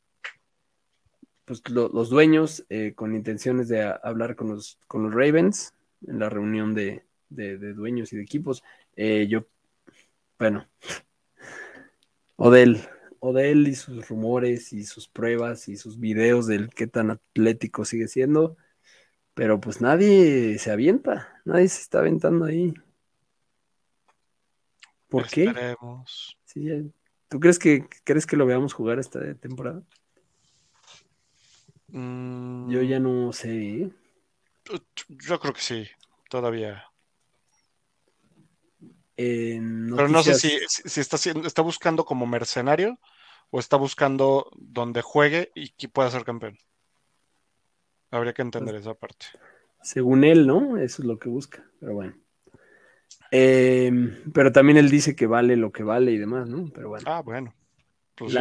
pues, 1.50 1.68
lo- 1.72 1.90
los 1.90 2.12
dueños 2.12 2.64
eh, 2.70 2.94
con 2.94 3.16
intenciones 3.16 3.68
de 3.70 3.82
a- 3.82 4.00
hablar 4.04 4.36
con 4.36 4.50
los, 4.50 4.78
con 4.86 5.02
los 5.02 5.12
Ravens 5.12 5.74
en 6.06 6.20
la 6.20 6.30
reunión 6.30 6.76
de, 6.76 7.06
de- 7.30 7.58
de 7.58 7.74
dueños 7.74 8.14
y 8.14 8.18
de 8.18 8.22
equipos. 8.22 8.64
Eh, 8.96 9.26
yo, 9.28 9.48
bueno, 10.38 10.68
Odell, 12.36 12.80
Odell 13.20 13.68
y 13.68 13.74
sus 13.74 14.08
rumores 14.08 14.74
y 14.74 14.84
sus 14.84 15.08
pruebas 15.08 15.68
y 15.70 15.76
sus 15.76 16.00
videos 16.00 16.46
del 16.46 16.70
qué 16.70 16.86
tan 16.86 17.10
atlético 17.10 17.84
sigue 17.84 18.08
siendo, 18.08 18.56
pero 19.34 19.60
pues 19.60 19.82
nadie 19.82 20.60
se 20.60 20.70
avienta, 20.70 21.42
nadie 21.46 21.68
se 21.68 21.82
está 21.82 21.98
aventando 21.98 22.46
ahí. 22.46 22.76
¿Por 25.08 25.26
qué? 25.26 25.46
Sí, 26.46 26.92
¿Tú 27.28 27.40
crees 27.40 27.58
que 27.58 27.88
crees 28.04 28.28
que 28.28 28.38
lo 28.38 28.46
veamos 28.46 28.74
jugar 28.74 29.00
esta 29.00 29.34
temporada? 29.34 29.82
Mm, 31.92 32.70
Yo 32.70 32.82
ya 32.82 33.00
no 33.00 33.34
sé. 33.34 33.50
¿eh? 33.50 33.92
yo 35.08 35.40
creo 35.40 35.54
que 35.54 35.62
sí, 35.62 35.88
todavía. 36.30 36.84
En 39.18 39.94
Pero 39.96 40.08
no 40.08 40.24
sé 40.24 40.36
si, 40.36 40.58
está, 41.00 41.18
está 41.18 41.62
buscando 41.62 42.06
como 42.06 42.26
mercenario 42.26 42.98
o 43.50 43.60
está 43.60 43.76
buscando 43.76 44.50
donde 44.56 45.02
juegue 45.02 45.52
y 45.56 45.70
que 45.70 45.90
pueda 45.90 46.10
ser 46.12 46.24
campeón. 46.24 46.58
Habría 48.12 48.34
que 48.34 48.42
entender 48.42 48.76
Pues 48.76 48.86
esa 48.86 48.94
parte. 48.94 49.26
Según 49.82 50.24
él, 50.24 50.48
¿no? 50.48 50.78
Eso 50.78 51.02
es 51.02 51.08
lo 51.08 51.20
que 51.20 51.30
busca, 51.30 51.64
pero 51.80 51.94
bueno. 51.94 52.16
Eh, 53.32 53.92
pero 54.34 54.52
también 54.52 54.78
él 54.78 54.90
dice 54.90 55.16
que 55.16 55.28
vale 55.28 55.56
lo 55.56 55.72
que 55.72 55.84
vale 55.84 56.12
y 56.12 56.18
demás, 56.18 56.48
¿no? 56.48 56.70
Pero 56.74 56.90
bueno. 56.90 57.06
Ah, 57.08 57.22
bueno. 57.22 57.54
Pues 58.16 58.34
sí. 58.34 58.40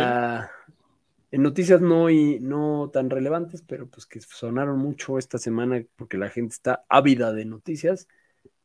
En 1.31 1.43
noticias 1.43 1.81
no, 1.81 2.09
y, 2.11 2.41
no 2.41 2.91
tan 2.93 3.11
relevantes, 3.11 3.63
pero 3.63 3.89
pues 3.89 4.07
que 4.07 4.21
sonaron 4.21 4.79
mucho 4.79 5.19
esta 5.19 5.39
semana 5.39 5.85
porque 5.97 6.17
la 6.17 6.31
gente 6.31 6.55
está 6.55 6.85
ávida 6.89 7.33
de 7.33 7.45
noticias. 7.45 8.09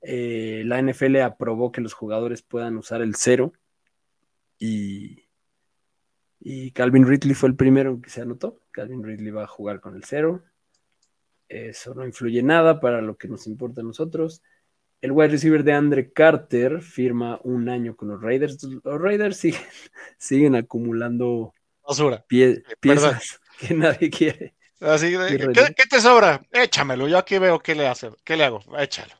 eh, 0.02 0.63
la 0.65 0.80
NFL 0.82 1.17
aprobó 1.21 1.71
que 1.71 1.82
los 1.82 1.93
jugadores 1.93 2.41
puedan 2.41 2.78
usar 2.78 3.02
el 3.02 3.15
cero 3.15 3.54
y, 4.60 5.28
y 6.39 6.71
Calvin 6.71 7.08
Ridley 7.08 7.36
fue 7.36 7.49
el 7.49 7.56
primero 7.56 8.02
que 8.02 8.10
se 8.10 8.21
anotó. 8.21 8.62
Calvin 8.71 9.04
Ridley 9.04 9.32
va 9.32 9.43
a 9.43 9.47
jugar 9.47 9.80
con 9.82 9.95
el 9.95 10.04
cero. 10.04 10.43
Eso 11.47 11.93
no 11.93 12.06
influye 12.06 12.43
nada 12.43 12.80
para 12.80 13.02
lo 13.02 13.17
que 13.17 13.28
nos 13.28 13.47
importa 13.47 13.82
a 13.82 13.84
nosotros. 13.84 14.41
El 15.02 15.12
wide 15.12 15.30
receiver 15.30 15.63
de 15.63 15.73
Andre 15.73 16.12
Carter 16.12 16.82
firma 16.82 17.39
un 17.43 17.69
año 17.69 17.95
con 17.95 18.08
los 18.08 18.21
Raiders. 18.21 18.63
Los 18.63 19.02
Raiders 19.02 19.41
siguen 20.17 20.56
acumulando 20.56 21.54
Basura. 21.88 22.26
pie- 22.28 22.63
piezas 22.80 23.39
que 23.60 23.74
nadie 23.74 24.10
quiere. 24.10 24.56
Así 24.80 25.12
de, 25.12 25.52
¿qué, 25.54 25.84
te 25.89 26.02
sobra? 26.02 26.41
Échamelo. 26.52 27.08
Yo 27.08 27.17
aquí 27.17 27.38
veo 27.38 27.60
qué 27.60 27.74
le 27.76 27.88
hace, 27.88 28.10
qué 28.26 28.36
le 28.36 28.43
hago. 28.43 28.62
Échalo. 28.78 29.13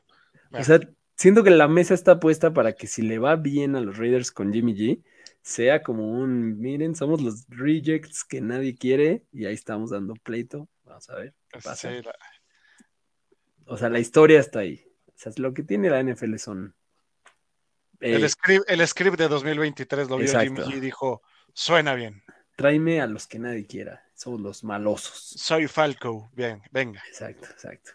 O 0.52 0.62
sea, 0.62 0.78
siento 1.16 1.42
que 1.42 1.50
la 1.50 1.68
mesa 1.68 1.94
está 1.94 2.20
puesta 2.20 2.52
para 2.52 2.74
que 2.74 2.86
si 2.86 3.02
le 3.02 3.18
va 3.18 3.36
bien 3.36 3.74
a 3.76 3.80
los 3.80 3.96
Raiders 3.96 4.30
con 4.30 4.52
Jimmy 4.52 4.74
G, 4.74 5.02
sea 5.40 5.82
como 5.82 6.10
un, 6.10 6.58
miren, 6.60 6.94
somos 6.94 7.20
los 7.22 7.46
rejects 7.48 8.24
que 8.24 8.40
nadie 8.40 8.76
quiere 8.76 9.24
y 9.32 9.46
ahí 9.46 9.54
estamos 9.54 9.90
dando 9.90 10.14
pleito. 10.14 10.68
Vamos 10.84 11.08
a 11.10 11.16
ver 11.16 11.34
qué 11.48 11.60
pasa. 11.60 11.90
Sí, 11.90 12.02
la- 12.04 12.14
O 13.66 13.76
sea, 13.78 13.88
la 13.88 13.98
historia 14.00 14.40
está 14.40 14.60
ahí. 14.60 14.84
O 15.08 15.12
sea, 15.16 15.32
lo 15.36 15.54
que 15.54 15.62
tiene 15.62 15.88
la 15.88 16.02
NFL 16.02 16.36
son... 16.36 16.74
eh, 18.00 18.16
el, 18.16 18.28
script, 18.28 18.64
el 18.68 18.86
script 18.86 19.16
de 19.18 19.28
2023 19.28 20.08
lo 20.10 20.18
vio. 20.18 20.26
Jimmy 20.40 20.60
G 20.60 20.76
y 20.76 20.80
dijo, 20.80 21.22
suena 21.52 21.94
bien. 21.94 22.22
Tráeme 22.56 23.00
a 23.00 23.06
los 23.06 23.26
que 23.26 23.38
nadie 23.38 23.66
quiera. 23.66 24.02
Somos 24.14 24.40
los 24.40 24.64
malosos. 24.64 25.18
Soy 25.36 25.66
Falco. 25.66 26.30
Bien, 26.34 26.62
venga. 26.70 27.02
Exacto, 27.08 27.46
exacto. 27.50 27.90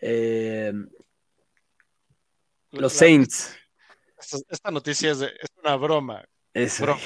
Eh, 0.00 0.72
los 2.70 2.92
La- 2.92 2.98
Saints. 2.98 3.56
Esta, 4.18 4.38
esta 4.48 4.70
noticia 4.70 5.10
es, 5.10 5.18
de- 5.18 5.26
es 5.26 5.48
una 5.62 5.76
broma. 5.76 6.24
Eso. 6.54 6.84
Bro. 6.84 6.96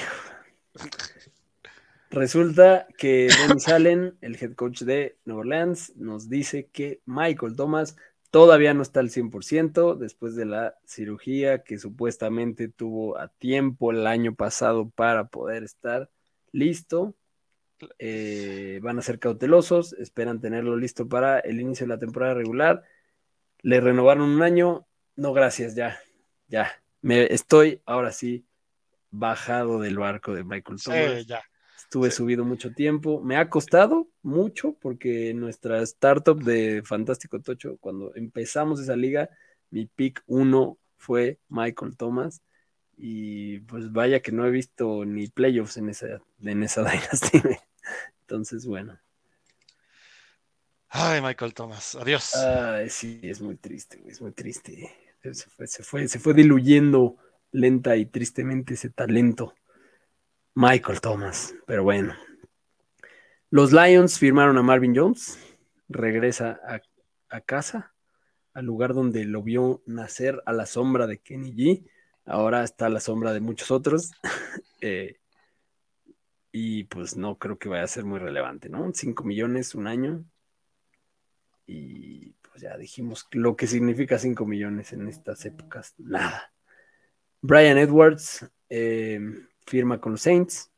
Resulta 2.09 2.87
que 2.97 3.27
Dennis 3.47 3.67
Allen, 3.67 4.17
el 4.21 4.35
head 4.41 4.53
coach 4.53 4.81
de 4.83 5.17
Nueva 5.25 5.41
Orleans, 5.41 5.93
nos 5.97 6.29
dice 6.29 6.67
que 6.71 7.01
Michael 7.05 7.55
Thomas 7.55 7.97
todavía 8.31 8.73
no 8.73 8.81
está 8.81 9.01
al 9.01 9.09
100% 9.09 9.95
después 9.97 10.35
de 10.35 10.45
la 10.45 10.77
cirugía 10.85 11.63
que 11.63 11.77
supuestamente 11.77 12.69
tuvo 12.69 13.17
a 13.17 13.27
tiempo 13.27 13.91
el 13.91 14.07
año 14.07 14.35
pasado 14.35 14.89
para 14.89 15.27
poder 15.27 15.63
estar. 15.63 16.09
Listo. 16.57 17.15
Eh, 17.99 18.79
van 18.81 18.97
a 18.97 19.03
ser 19.03 19.19
cautelosos, 19.19 19.93
esperan 19.93 20.41
tenerlo 20.41 20.75
listo 20.75 21.07
para 21.07 21.39
el 21.39 21.61
inicio 21.61 21.85
de 21.85 21.93
la 21.93 21.99
temporada 21.99 22.33
regular. 22.33 22.83
Le 23.61 23.79
renovaron 23.79 24.29
un 24.29 24.41
año. 24.41 24.87
No, 25.15 25.33
gracias, 25.33 25.75
ya, 25.75 25.99
ya. 26.47 26.71
Me 27.01 27.31
estoy 27.31 27.81
ahora 27.85 28.11
sí 28.11 28.45
bajado 29.11 29.79
del 29.79 29.97
barco 29.97 30.33
de 30.33 30.43
Michael 30.43 30.79
Thomas. 30.83 31.19
Sí, 31.19 31.25
ya. 31.27 31.43
Estuve 31.77 32.11
subido 32.11 32.43
mucho 32.43 32.73
tiempo. 32.73 33.21
Me 33.21 33.37
ha 33.37 33.49
costado 33.49 34.09
mucho 34.21 34.73
porque 34.81 35.33
nuestra 35.33 35.81
startup 35.83 36.43
de 36.43 36.81
Fantástico 36.83 37.39
Tocho, 37.39 37.77
cuando 37.79 38.13
empezamos 38.15 38.81
esa 38.81 38.95
liga, 38.95 39.29
mi 39.69 39.85
pick 39.85 40.23
uno 40.25 40.77
fue 40.97 41.39
Michael 41.47 41.95
Thomas. 41.95 42.41
Y 42.97 43.59
pues 43.59 43.91
vaya 43.91 44.21
que 44.21 44.31
no 44.31 44.45
he 44.45 44.51
visto 44.51 45.05
ni 45.05 45.27
playoffs 45.27 45.77
en 45.77 45.89
esa, 45.89 46.19
en 46.41 46.63
esa 46.63 46.83
Dynasty. 46.89 47.41
Entonces, 48.21 48.65
bueno. 48.65 48.99
Ay, 50.89 51.21
Michael 51.21 51.53
Thomas, 51.53 51.95
adiós. 51.95 52.35
Ay, 52.35 52.89
sí, 52.89 53.19
es 53.23 53.41
muy 53.41 53.55
triste, 53.55 54.01
es 54.07 54.21
muy 54.21 54.31
triste. 54.31 54.91
Se 55.21 55.49
fue, 55.49 55.67
se 55.67 55.83
fue, 55.83 56.07
se 56.07 56.19
fue 56.19 56.33
diluyendo 56.33 57.17
lenta 57.51 57.95
y 57.97 58.05
tristemente 58.05 58.73
ese 58.73 58.89
talento. 58.89 59.53
Michael 60.55 61.01
Thomas, 61.01 61.53
pero 61.65 61.83
bueno. 61.83 62.15
Los 63.49 63.71
Lions 63.71 64.17
firmaron 64.17 64.57
a 64.57 64.63
Marvin 64.63 64.95
Jones, 64.95 65.37
regresa 65.87 66.59
a, 66.65 66.81
a 67.29 67.41
casa, 67.41 67.93
al 68.53 68.65
lugar 68.65 68.93
donde 68.93 69.23
lo 69.25 69.43
vio 69.43 69.83
nacer 69.85 70.41
a 70.45 70.53
la 70.53 70.65
sombra 70.65 71.05
de 71.05 71.19
Kenny 71.19 71.53
G. 71.53 71.89
Ahora 72.27 72.63
está 72.63 72.87
a 72.87 72.89
la 72.89 72.99
sombra 72.99 73.33
de 73.33 73.39
muchos 73.39 73.71
otros. 73.71 74.11
Eh, 74.79 75.17
y 76.51 76.83
pues 76.83 77.17
no 77.17 77.39
creo 77.39 77.57
que 77.57 77.67
vaya 77.67 77.83
a 77.83 77.87
ser 77.87 78.05
muy 78.05 78.19
relevante, 78.19 78.69
¿no? 78.69 78.91
5 78.93 79.23
millones 79.23 79.73
un 79.73 79.87
año. 79.87 80.23
Y 81.65 82.33
pues 82.43 82.61
ya 82.61 82.77
dijimos 82.77 83.27
lo 83.31 83.55
que 83.55 83.65
significa 83.65 84.19
5 84.19 84.45
millones 84.45 84.93
en 84.93 85.07
estas 85.07 85.43
épocas. 85.45 85.95
Nada. 85.97 86.53
Brian 87.41 87.79
Edwards 87.79 88.47
eh, 88.69 89.19
firma 89.65 89.99
con 89.99 90.11
los 90.11 90.21
Saints. 90.21 90.71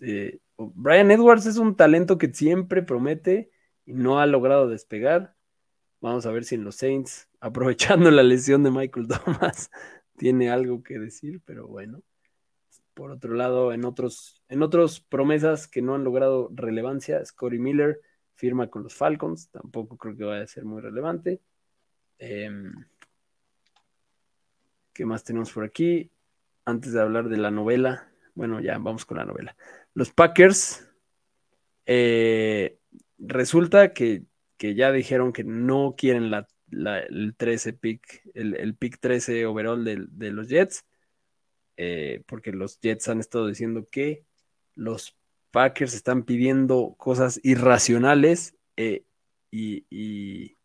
Eh, 0.00 0.40
Brian 0.56 1.12
Edwards 1.12 1.46
es 1.46 1.58
un 1.58 1.76
talento 1.76 2.18
que 2.18 2.34
siempre 2.34 2.82
promete 2.82 3.52
y 3.86 3.92
no 3.92 4.18
ha 4.18 4.26
logrado 4.26 4.68
despegar. 4.68 5.36
Vamos 6.00 6.26
a 6.26 6.32
ver 6.32 6.44
si 6.44 6.56
en 6.56 6.64
los 6.64 6.74
Saints, 6.74 7.27
aprovechando 7.40 8.10
la 8.10 8.22
lesión 8.22 8.62
de 8.62 8.70
Michael 8.70 9.08
Thomas, 9.24 9.70
tiene 10.16 10.50
algo 10.50 10.82
que 10.82 10.98
decir, 10.98 11.40
pero 11.44 11.66
bueno. 11.66 12.02
Por 12.94 13.12
otro 13.12 13.34
lado, 13.34 13.72
en 13.72 13.84
otros, 13.84 14.42
en 14.48 14.62
otros 14.62 15.00
promesas 15.00 15.68
que 15.68 15.82
no 15.82 15.94
han 15.94 16.02
logrado 16.02 16.50
relevancia, 16.52 17.24
Scotty 17.24 17.58
Miller 17.58 18.00
firma 18.34 18.68
con 18.68 18.82
los 18.82 18.94
Falcons, 18.94 19.50
tampoco 19.50 19.96
creo 19.96 20.16
que 20.16 20.24
vaya 20.24 20.42
a 20.42 20.46
ser 20.48 20.64
muy 20.64 20.80
relevante. 20.80 21.40
Em, 22.18 22.72
¿Qué 24.92 25.06
más 25.06 25.22
tenemos 25.22 25.52
por 25.52 25.64
aquí? 25.64 26.10
Antes 26.64 26.92
de 26.92 27.00
hablar 27.00 27.28
de 27.28 27.36
la 27.36 27.52
novela, 27.52 28.10
bueno, 28.34 28.60
ya 28.60 28.78
vamos 28.78 29.04
con 29.04 29.18
la 29.18 29.24
novela. 29.24 29.56
Los 29.94 30.12
Packers, 30.12 30.88
eh, 31.86 32.78
resulta 33.18 33.92
que, 33.92 34.24
que, 34.56 34.74
ya 34.74 34.92
dijeron 34.92 35.32
que 35.32 35.44
no 35.44 35.94
quieren 35.96 36.30
la, 36.30 36.48
el 36.70 37.34
13 37.36 37.72
pick, 37.72 38.22
el, 38.34 38.54
el 38.54 38.74
pick 38.74 38.98
13 39.00 39.46
overall 39.46 39.84
de, 39.84 40.06
de 40.10 40.30
los 40.30 40.48
Jets, 40.48 40.84
eh, 41.76 42.22
porque 42.26 42.52
los 42.52 42.80
Jets 42.80 43.08
han 43.08 43.20
estado 43.20 43.46
diciendo 43.46 43.86
que 43.90 44.24
los 44.74 45.16
Packers 45.50 45.94
están 45.94 46.24
pidiendo 46.24 46.94
cosas 46.98 47.40
irracionales 47.42 48.54
eh, 48.76 49.04
y, 49.50 49.86
y, 49.90 50.56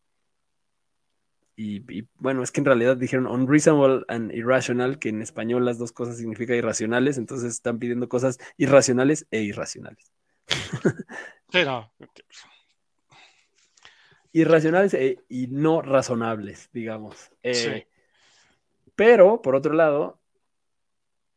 bueno, 2.15 2.43
es 2.43 2.51
que 2.51 2.61
en 2.61 2.65
realidad 2.65 2.97
dijeron 2.97 3.27
unreasonable 3.27 4.03
and 4.07 4.33
irrational, 4.33 4.99
que 4.99 5.09
en 5.09 5.21
español 5.21 5.65
las 5.65 5.77
dos 5.77 5.91
cosas 5.91 6.17
significan 6.17 6.57
irracionales, 6.57 7.17
entonces 7.17 7.53
están 7.53 7.79
pidiendo 7.79 8.09
cosas 8.09 8.39
irracionales 8.57 9.27
e 9.31 9.41
irracionales. 9.41 10.11
Sí, 11.51 11.63
no. 11.63 11.93
Irracionales 14.33 14.93
e, 14.95 15.23
y 15.29 15.47
no 15.47 15.81
razonables, 15.81 16.69
digamos. 16.73 17.31
Eh, 17.43 17.53
Sí. 17.53 17.83
Pero, 18.95 19.41
por 19.41 19.55
otro 19.55 19.73
lado, 19.73 20.19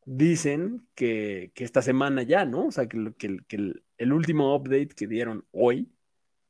dicen 0.05 0.87
que, 0.95 1.53
que 1.55 1.65
esta 1.65 1.83
semana 1.83 2.23
ya, 2.23 2.45
¿no? 2.45 2.67
O 2.67 2.71
sea, 2.73 2.89
que, 2.89 3.13
que 3.19 3.27
el- 3.27 3.45
que 3.47 3.57
el, 3.57 3.85
el 3.99 4.13
último 4.13 4.55
update 4.55 4.89
que 4.89 5.07
dieron 5.07 5.47
hoy 5.53 5.91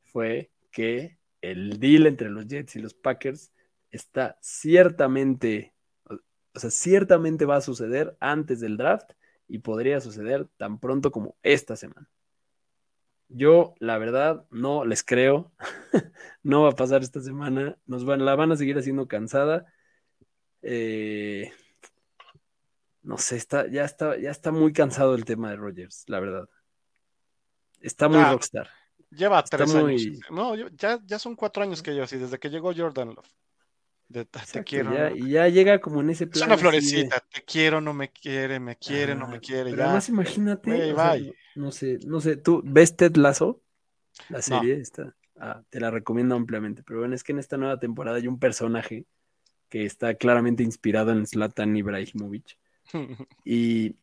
fue 0.05 0.51
que 0.71 1.19
el 1.41 1.79
deal 1.79 2.07
entre 2.07 2.29
los 2.31 2.47
Jets 2.47 2.77
y 2.77 2.81
los 2.81 2.95
Packers 2.95 3.53
está 3.91 4.39
ciertamente, 4.41 5.75
o 6.09 6.59
sea, 6.59 6.71
ciertamente 6.71 7.45
va 7.45 7.57
a 7.57 7.61
suceder 7.61 8.17
antes 8.21 8.61
del 8.61 8.77
draft 8.77 9.13
y 9.49 9.59
podría 9.61 10.01
suceder 10.01 10.49
tan 10.57 10.79
pronto 10.81 11.11
como 11.11 11.37
esta 11.43 11.77
semana. 11.77 12.09
Yo, 13.29 13.75
la 13.81 13.99
verdad, 13.99 14.45
no 14.51 14.85
les 14.85 15.03
creo. 15.03 15.53
no 16.43 16.63
va 16.63 16.71
a 16.71 16.77
pasar 16.77 17.03
esta 17.03 17.21
semana. 17.21 17.77
Nos 17.87 18.05
van, 18.05 18.25
la 18.25 18.35
van 18.37 18.53
a 18.53 18.57
seguir 18.57 18.79
haciendo 18.79 19.09
cansada. 19.09 19.67
Eh, 20.63 21.53
no 23.03 23.19
sé, 23.19 23.37
está, 23.37 23.69
ya, 23.69 23.85
está, 23.85 24.17
ya 24.19 24.31
está 24.31 24.51
muy 24.53 24.73
cansado 24.73 25.15
el 25.15 25.25
tema 25.25 25.51
de 25.51 25.57
Rogers, 25.57 26.05
la 26.09 26.21
verdad. 26.21 26.49
Está 27.81 28.09
muy 28.09 28.19
Ah, 28.19 28.33
rockstar. 28.33 28.69
Lleva 29.11 29.39
Está 29.41 29.57
tres 29.59 29.73
muy- 29.75 29.95
años. 29.95 30.21
No, 30.31 30.55
ya, 30.55 30.99
ya 31.05 31.19
son 31.19 31.37
cuatro 31.37 31.63
años 31.63 31.83
que 31.83 31.95
yo 31.95 32.03
así, 32.03 32.17
desde 32.17 32.39
que 32.39 32.51
llegó 32.51 32.73
Jordan 32.75 33.09
Love. 33.15 33.29
De, 34.09 34.25
te 34.25 34.39
Exacto, 34.39 34.63
quiero. 34.65 34.95
ya- 34.95 35.11
no- 35.11 35.17
y 35.17 35.31
ya 35.31 35.49
llega 35.49 35.81
como 35.81 36.01
en 36.01 36.11
ese 36.11 36.25
Es 36.25 36.31
plan. 36.31 36.45
una 36.49 36.55
así 36.55 36.63
de- 36.65 36.71
florecita, 36.71 37.21
te 37.33 37.43
quiero, 37.43 37.81
no 37.81 37.93
me 37.93 38.11
quiere, 38.11 38.61
me 38.61 38.77
quiere, 38.77 39.15
no 39.17 39.27
me 39.27 39.41
quiere, 39.41 39.71
Pero 39.71 39.79
ya. 39.79 39.85
además 39.87 40.09
imagínate, 40.09 40.93
o 40.93 40.97
sea, 40.97 41.17
no, 41.19 41.33
no 41.57 41.73
sé, 41.73 41.99
no 42.07 42.21
sé, 42.21 42.37
¿tú 42.37 42.63
ves 42.65 42.97
Ted 42.97 43.17
Lasso? 43.17 43.61
La 44.29 44.41
serie 44.43 44.77
esta. 44.81 45.15
Ah, 45.39 45.63
te 45.69 45.81
la 45.81 45.91
recomiendo 45.91 46.35
ampliamente. 46.37 46.83
Pero 46.83 47.01
bueno, 47.01 47.15
es 47.15 47.23
que 47.25 47.33
en 47.33 47.39
esta 47.41 47.57
nueva 47.59 47.79
temporada 47.79 48.17
hay 48.17 48.27
un 48.29 48.39
personaje 48.39 49.05
que 49.69 49.85
está 49.85 50.15
claramente 50.15 50.63
inspirado 50.63 51.11
en 51.13 51.27
Zlatan 51.27 51.77
Ibrahimovic. 51.77 52.57
Y, 53.45 53.97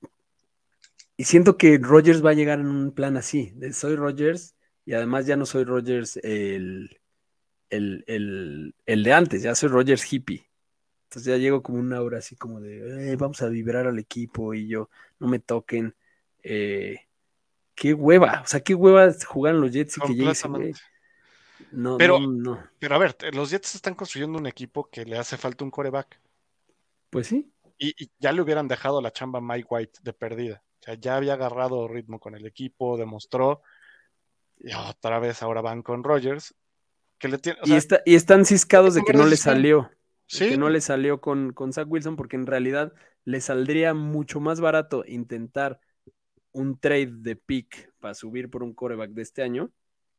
y 1.17 1.23
siento 1.25 1.57
que 1.57 1.77
Rogers 1.81 2.23
va 2.23 2.31
a 2.31 2.33
llegar 2.33 2.59
en 2.59 2.67
un 2.67 2.91
plan 2.91 3.17
así, 3.17 3.51
de 3.55 3.73
soy 3.73 3.95
Rogers 3.95 4.55
y 4.85 4.93
además 4.93 5.25
ya 5.25 5.35
no 5.37 5.45
soy 5.45 5.63
Rogers 5.63 6.17
el, 6.17 6.99
el, 7.73 8.03
el, 8.07 8.75
el 8.85 9.03
de 9.03 9.13
antes, 9.13 9.41
ya 9.43 9.55
soy 9.55 9.69
Rogers 9.69 10.11
hippie. 10.11 10.47
Entonces 11.05 11.31
ya 11.31 11.37
llego 11.37 11.61
como 11.61 11.79
un 11.79 11.93
aura 11.93 12.17
así 12.19 12.35
como 12.35 12.59
de, 12.59 13.11
"Eh, 13.11 13.15
vamos 13.15 13.41
a 13.41 13.47
vibrar 13.47 13.85
al 13.87 13.99
equipo 13.99 14.53
y 14.53 14.67
yo, 14.67 14.89
no 15.19 15.27
me 15.27 15.39
toquen. 15.39 15.95
Eh, 16.41 16.97
qué 17.75 17.93
hueva, 17.93 18.41
o 18.43 18.47
sea, 18.47 18.61
qué 18.61 18.73
hueva 18.75 19.11
jugar 19.25 19.55
en 19.55 19.61
los 19.61 19.71
Jets 19.71 19.97
y 19.97 20.01
que 20.01 20.13
llegue. 20.15 20.73
No, 21.71 21.97
Pero- 21.97 22.19
no, 22.19 22.27
no. 22.31 22.67
Pero 22.79 22.95
a 22.95 22.97
ver, 22.97 23.15
los 23.33 23.49
Jets 23.51 23.75
están 23.75 23.95
construyendo 23.95 24.37
un 24.37 24.47
equipo 24.47 24.89
que 24.89 25.05
le 25.05 25.17
hace 25.17 25.37
falta 25.37 25.63
un 25.63 25.71
coreback. 25.71 26.19
Pues 27.09 27.27
sí, 27.27 27.49
Y, 27.77 27.89
y 28.03 28.11
ya 28.19 28.31
le 28.31 28.41
hubieran 28.41 28.67
dejado 28.67 29.01
la 29.01 29.11
chamba 29.11 29.39
a 29.39 29.41
Mike 29.41 29.67
White 29.69 29.99
de 30.03 30.13
perdida. 30.13 30.63
O 30.81 30.83
sea, 30.83 30.93
ya 30.95 31.15
había 31.15 31.33
agarrado 31.33 31.87
ritmo 31.87 32.19
con 32.19 32.35
el 32.35 32.45
equipo, 32.45 32.97
demostró. 32.97 33.61
Y 34.59 34.73
otra 34.73 35.19
vez 35.19 35.41
ahora 35.43 35.61
van 35.61 35.81
con 35.83 36.03
Rogers. 36.03 36.53
Que 37.23 37.29
le 37.29 37.37
tiene, 37.37 37.57
o 37.61 37.63
y, 37.63 37.69
sea, 37.69 37.77
está, 37.77 38.01
y 38.05 38.15
están 38.15 38.43
ciscados 38.45 38.95
de 38.95 38.99
¿cómo 38.99 39.11
que 39.13 39.17
no 39.17 39.25
le 39.27 39.37
salió. 39.37 39.89
sí, 40.27 40.49
que 40.49 40.57
no 40.57 40.67
le 40.69 40.81
salió 40.81 41.21
con, 41.21 41.53
con 41.53 41.71
Zach 41.71 41.87
Wilson, 41.89 42.17
porque 42.17 42.35
en 42.35 42.45
realidad 42.45 42.91
le 43.23 43.39
saldría 43.39 43.93
mucho 43.93 44.41
más 44.41 44.59
barato 44.59 45.05
intentar 45.07 45.79
un 46.51 46.77
trade 46.77 47.11
de 47.13 47.37
pick 47.37 47.93
para 48.01 48.13
subir 48.13 48.49
por 48.49 48.61
un 48.61 48.73
coreback 48.73 49.11
de 49.11 49.21
este 49.21 49.41
año 49.41 49.71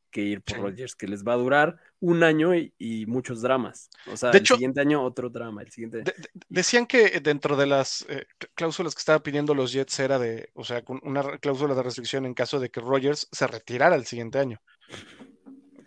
que 0.09 0.21
ir 0.21 0.41
por 0.41 0.55
Sí. 0.55 0.61
Rodgers, 0.63 0.95
que 0.95 1.07
les 1.07 1.23
va 1.23 1.33
a 1.33 1.37
durar 1.37 1.77
un 1.99 2.23
año 2.23 2.55
y, 2.55 2.73
y 2.79 3.05
muchos 3.05 3.41
dramas. 3.43 3.89
O 4.11 4.17
sea, 4.17 4.31
De 4.31 4.37
el 4.39 4.41
hecho- 4.43 4.55
siguiente 4.55 4.81
año 4.81 5.03
otro 5.03 5.29
drama, 5.29 5.61
el 5.61 5.69
siguiente. 5.71 5.97
De- 5.97 6.03
de- 6.05 6.29
decían 6.49 6.87
que 6.87 7.19
dentro 7.19 7.55
de 7.55 7.67
las 7.67 8.01
eh, 8.09 8.25
cl- 8.39 8.49
cláusulas 8.55 8.95
que 8.95 8.99
estaba 8.99 9.19
pidiendo 9.21 9.53
los 9.53 9.71
Jets 9.73 9.99
era 9.99 10.17
de, 10.17 10.49
o 10.55 10.63
sea, 10.63 10.83
con 10.83 10.99
una 11.03 11.37
cláusula 11.37 11.75
de 11.75 11.83
restricción 11.83 12.25
en 12.25 12.33
caso 12.33 12.59
de 12.59 12.69
que 12.71 12.79
Rogers 12.79 13.27
se 13.31 13.45
retirara 13.45 13.95
el 13.95 14.05
siguiente 14.07 14.39
año. 14.39 14.59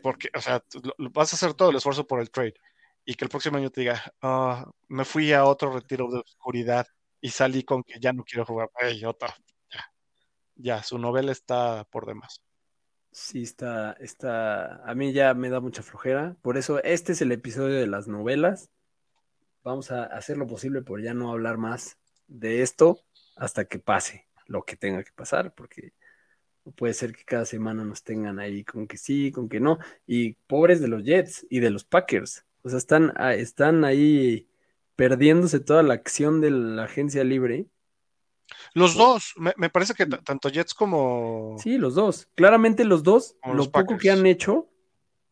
Porque, 0.08 0.30
o 0.34 0.40
sea, 0.40 0.64
vas 1.12 1.34
a 1.34 1.36
hacer 1.36 1.52
todo 1.52 1.68
el 1.68 1.76
esfuerzo 1.76 2.06
por 2.06 2.18
el 2.20 2.30
trade 2.30 2.54
y 3.04 3.14
que 3.14 3.26
el 3.26 3.28
próximo 3.30 3.58
año 3.58 3.68
te 3.70 3.82
diga, 3.82 4.02
"Ah, 4.22 4.64
me 4.88 5.04
fui 5.04 5.34
a 5.34 5.44
otro 5.44 5.70
retiro 5.70 6.10
de 6.10 6.20
oscuridad 6.20 6.86
y 7.20 7.28
salí 7.28 7.62
con 7.62 7.82
que 7.84 8.00
ya 8.00 8.14
no 8.14 8.24
quiero 8.24 8.46
jugar. 8.46 8.70
Ey, 8.80 9.04
otra, 9.04 9.36
ya, 9.70 9.92
ya, 10.56 10.82
su 10.82 10.98
novela 10.98 11.30
está 11.32 11.84
por 11.90 12.06
demás. 12.06 12.42
Sí, 13.12 13.42
está, 13.42 13.92
está, 14.00 14.76
a 14.88 14.94
mí 14.94 15.12
ya 15.12 15.34
me 15.34 15.50
da 15.50 15.60
mucha 15.60 15.82
flojera. 15.82 16.36
Por 16.42 16.56
eso 16.56 16.82
este 16.82 17.12
es 17.12 17.20
el 17.22 17.32
episodio 17.32 17.78
de 17.78 17.86
las 17.86 18.08
novelas. 18.08 18.70
Vamos 19.62 19.90
a 19.90 20.04
hacer 20.04 20.36
lo 20.38 20.46
posible 20.46 20.82
por 20.82 21.02
ya 21.02 21.14
no 21.14 21.30
hablar 21.32 21.58
más 21.58 21.98
de 22.28 22.62
esto 22.62 23.00
hasta 23.36 23.66
que 23.66 23.78
pase. 23.78 24.26
lo 24.46 24.64
que 24.64 24.76
tenga 24.76 25.04
que 25.04 25.12
pasar, 25.12 25.54
porque 25.54 25.92
puede 26.72 26.94
ser 26.94 27.14
que 27.14 27.24
cada 27.24 27.44
semana 27.44 27.84
nos 27.84 28.02
tengan 28.02 28.38
ahí 28.38 28.64
con 28.64 28.86
que 28.86 28.96
sí, 28.96 29.30
con 29.32 29.48
que 29.48 29.60
no. 29.60 29.78
Y 30.06 30.34
pobres 30.46 30.80
de 30.80 30.88
los 30.88 31.04
Jets 31.04 31.46
y 31.50 31.60
de 31.60 31.70
los 31.70 31.84
Packers. 31.84 32.44
O 32.62 32.68
sea, 32.68 32.78
están, 32.78 33.12
ah, 33.16 33.34
están 33.34 33.84
ahí 33.84 34.48
perdiéndose 34.96 35.60
toda 35.60 35.82
la 35.82 35.94
acción 35.94 36.40
de 36.40 36.50
la 36.50 36.84
agencia 36.84 37.22
libre. 37.24 37.66
Los 38.74 38.94
dos, 38.96 39.34
me, 39.36 39.52
me 39.56 39.70
parece 39.70 39.94
que 39.94 40.06
tanto 40.06 40.48
Jets 40.48 40.74
como... 40.74 41.56
Sí, 41.62 41.78
los 41.78 41.94
dos. 41.94 42.28
Claramente 42.34 42.84
los 42.84 43.02
dos, 43.02 43.36
lo 43.44 43.54
los 43.54 43.68
poco 43.68 43.96
que 43.98 44.10
han 44.10 44.26
hecho 44.26 44.68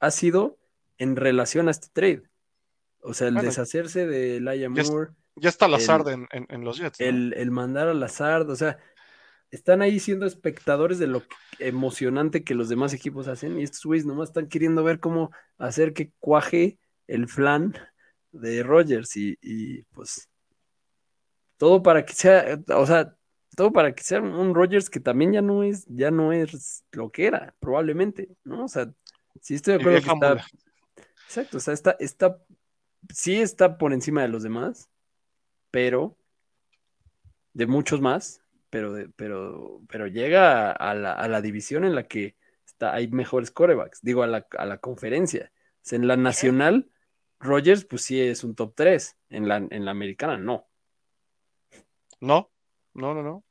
ha 0.00 0.10
sido 0.10 0.58
en 0.98 1.16
relación 1.16 1.68
a 1.68 1.70
este 1.70 1.88
trade. 1.92 2.22
O 3.00 3.14
sea, 3.14 3.28
el 3.28 3.34
Bueno, 3.34 3.48
deshacerse 3.48 4.06
de 4.06 4.40
Laia 4.40 4.68
ya 4.74 4.90
Moore, 4.90 5.10
Ya 5.36 5.48
está 5.48 5.68
Lazard 5.68 6.08
el- 6.08 6.14
en, 6.14 6.28
en- 6.32 6.46
en 6.50 6.64
los 6.64 6.78
Jets. 6.78 7.00
¿no? 7.00 7.06
el, 7.06 7.34
el 7.36 7.50
mandar 7.50 7.88
a 7.88 7.94
Lazard, 7.94 8.48
o 8.50 8.56
sea, 8.56 8.78
están 9.50 9.82
ahí 9.82 10.00
siendo 10.00 10.26
espectadores 10.26 10.98
de 10.98 11.06
lo 11.06 11.22
emocionante 11.58 12.44
que 12.44 12.54
los 12.54 12.68
demás 12.68 12.92
equipos 12.92 13.28
hacen 13.28 13.58
y 13.58 13.62
estos 13.62 13.84
güeyes 13.84 14.06
nomás 14.06 14.30
están 14.30 14.48
queriendo 14.48 14.82
ver 14.84 15.00
cómo 15.00 15.30
hacer 15.58 15.92
que 15.92 16.12
cuaje 16.18 16.78
el 17.06 17.28
flan 17.28 17.74
de 18.32 18.62
Rogers 18.62 19.16
y, 19.16 19.38
y, 19.40 19.82
pues 19.84 20.28
todo 21.56 21.82
para 21.82 22.04
que 22.04 22.12
sea, 22.12 22.60
o 22.74 22.86
sea, 22.86 23.16
todo 23.56 23.72
para 23.72 23.94
que 23.94 24.02
sea 24.02 24.20
un 24.20 24.54
Rogers 24.54 24.90
que 24.90 25.00
también 25.00 25.32
ya 25.32 25.42
no 25.42 25.62
es, 25.62 25.86
ya 25.88 26.10
no 26.10 26.32
es 26.32 26.84
lo 26.92 27.10
que 27.10 27.26
era, 27.26 27.54
probablemente, 27.58 28.28
¿no? 28.44 28.64
O 28.64 28.68
sea, 28.68 28.92
sí 29.40 29.54
estoy 29.54 29.74
de 29.74 29.80
acuerdo 29.80 30.00
que 30.00 30.12
está, 30.12 30.28
mula. 30.30 30.46
exacto, 31.26 31.56
o 31.56 31.60
sea, 31.60 31.72
está, 31.72 31.96
está, 31.98 32.38
sí 33.14 33.40
está 33.40 33.78
por 33.78 33.92
encima 33.92 34.22
de 34.22 34.28
los 34.28 34.42
demás, 34.42 34.90
pero 35.70 36.18
de 37.54 37.66
muchos 37.66 38.02
más, 38.02 38.42
pero, 38.76 39.10
pero, 39.16 39.80
pero 39.88 40.06
llega 40.06 40.70
a 40.70 40.94
la, 40.94 41.12
a 41.14 41.28
la 41.28 41.40
división 41.40 41.84
en 41.86 41.94
la 41.94 42.02
que 42.06 42.36
está, 42.66 42.92
hay 42.92 43.08
mejores 43.08 43.50
corebacks, 43.50 44.02
digo, 44.02 44.22
a 44.22 44.26
la, 44.26 44.46
a 44.58 44.66
la 44.66 44.76
conferencia. 44.78 45.50
O 45.54 45.78
sea, 45.80 45.96
en 45.96 46.06
la 46.06 46.16
nacional, 46.18 46.90
Rogers, 47.40 47.86
pues 47.86 48.02
sí 48.02 48.20
es 48.20 48.44
un 48.44 48.54
top 48.54 48.74
3, 48.76 49.16
en 49.30 49.48
la, 49.48 49.56
en 49.56 49.84
la 49.86 49.90
americana 49.92 50.36
no, 50.36 50.68
No, 52.20 52.50
no, 52.92 53.14
no, 53.14 53.22
no. 53.22 53.44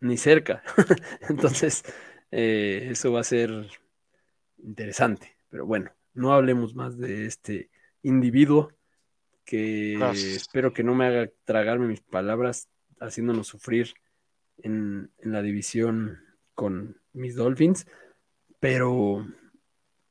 ni 0.00 0.18
cerca. 0.18 0.62
Entonces, 1.30 1.82
eh, 2.30 2.88
eso 2.90 3.12
va 3.12 3.20
a 3.20 3.24
ser 3.24 3.66
interesante, 4.58 5.38
pero 5.48 5.64
bueno, 5.64 5.90
no 6.12 6.34
hablemos 6.34 6.74
más 6.74 6.98
de 6.98 7.24
este 7.24 7.70
individuo 8.02 8.72
que 9.46 9.96
Gracias. 9.98 10.32
espero 10.36 10.74
que 10.74 10.84
no 10.84 10.94
me 10.94 11.06
haga 11.06 11.30
tragarme 11.44 11.86
mis 11.86 12.02
palabras 12.02 12.68
haciéndonos 13.00 13.46
sufrir 13.48 13.94
en, 14.62 15.10
en 15.18 15.32
la 15.32 15.42
división 15.42 16.18
con 16.54 17.00
mis 17.12 17.34
Dolphins, 17.34 17.86
pero 18.60 19.26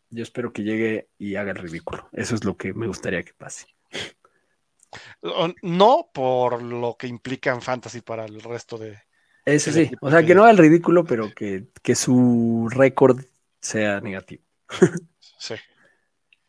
yo 0.09 0.23
espero 0.23 0.51
que 0.53 0.63
llegue 0.63 1.09
y 1.17 1.35
haga 1.35 1.51
el 1.51 1.57
ridículo. 1.57 2.09
Eso 2.11 2.35
es 2.35 2.43
lo 2.43 2.57
que 2.57 2.73
me 2.73 2.87
gustaría 2.87 3.23
que 3.23 3.33
pase. 3.33 3.67
No 5.61 6.09
por 6.13 6.61
lo 6.61 6.95
que 6.97 7.07
implica 7.07 7.53
en 7.53 7.61
fantasy 7.61 8.01
para 8.01 8.25
el 8.25 8.41
resto 8.41 8.77
de... 8.77 8.97
Eso 9.45 9.71
sí, 9.71 9.89
o 10.01 10.11
sea, 10.11 10.21
que- 10.21 10.27
que 10.27 10.35
no 10.35 10.41
haga 10.43 10.51
el 10.51 10.57
ridículo, 10.57 11.03
pero 11.03 11.33
que, 11.33 11.67
que 11.81 11.95
su 11.95 12.67
récord 12.69 13.23
sea 13.59 13.99
negativo. 14.01 14.43
Sí. 15.39 15.55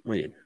Muy 0.05 0.19
bien. 0.19 0.37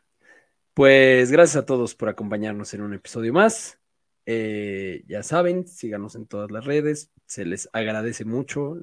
Pues 0.74 1.30
gracias 1.32 1.56
a 1.62 1.66
todos 1.66 1.94
por 1.94 2.08
acompañarnos 2.08 2.74
en 2.74 2.82
un 2.82 2.92
episodio 2.94 3.32
más. 3.32 3.78
Eh, 4.26 5.04
ya 5.06 5.22
saben, 5.22 5.66
síganos 5.68 6.16
en 6.16 6.26
todas 6.26 6.50
las 6.50 6.64
redes. 6.64 7.12
Se 7.26 7.44
les 7.44 7.68
agradece 7.72 8.24
mucho 8.24 8.76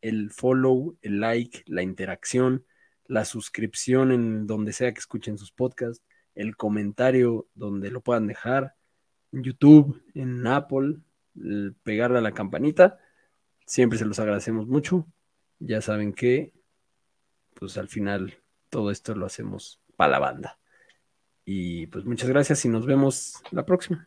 el 0.00 0.30
follow, 0.30 0.98
el 1.02 1.20
like, 1.20 1.62
la 1.66 1.82
interacción, 1.82 2.66
la 3.06 3.24
suscripción 3.24 4.12
en 4.12 4.46
donde 4.46 4.72
sea 4.72 4.92
que 4.92 5.00
escuchen 5.00 5.38
sus 5.38 5.52
podcasts, 5.52 6.04
el 6.34 6.56
comentario 6.56 7.48
donde 7.54 7.90
lo 7.90 8.00
puedan 8.02 8.26
dejar, 8.26 8.74
en 9.32 9.42
YouTube, 9.42 10.02
en 10.14 10.46
Apple, 10.46 10.98
pegarle 11.82 12.18
a 12.18 12.22
la 12.22 12.32
campanita. 12.32 12.98
Siempre 13.66 13.98
se 13.98 14.04
los 14.04 14.18
agradecemos 14.18 14.66
mucho. 14.66 15.06
Ya 15.58 15.80
saben 15.80 16.12
que, 16.12 16.52
pues 17.54 17.76
al 17.76 17.88
final, 17.88 18.38
todo 18.70 18.90
esto 18.90 19.14
lo 19.14 19.26
hacemos 19.26 19.80
para 19.96 20.12
la 20.12 20.18
banda. 20.18 20.58
Y 21.44 21.86
pues 21.88 22.04
muchas 22.04 22.28
gracias 22.28 22.64
y 22.64 22.68
nos 22.68 22.86
vemos 22.86 23.34
la 23.50 23.64
próxima. 23.64 24.06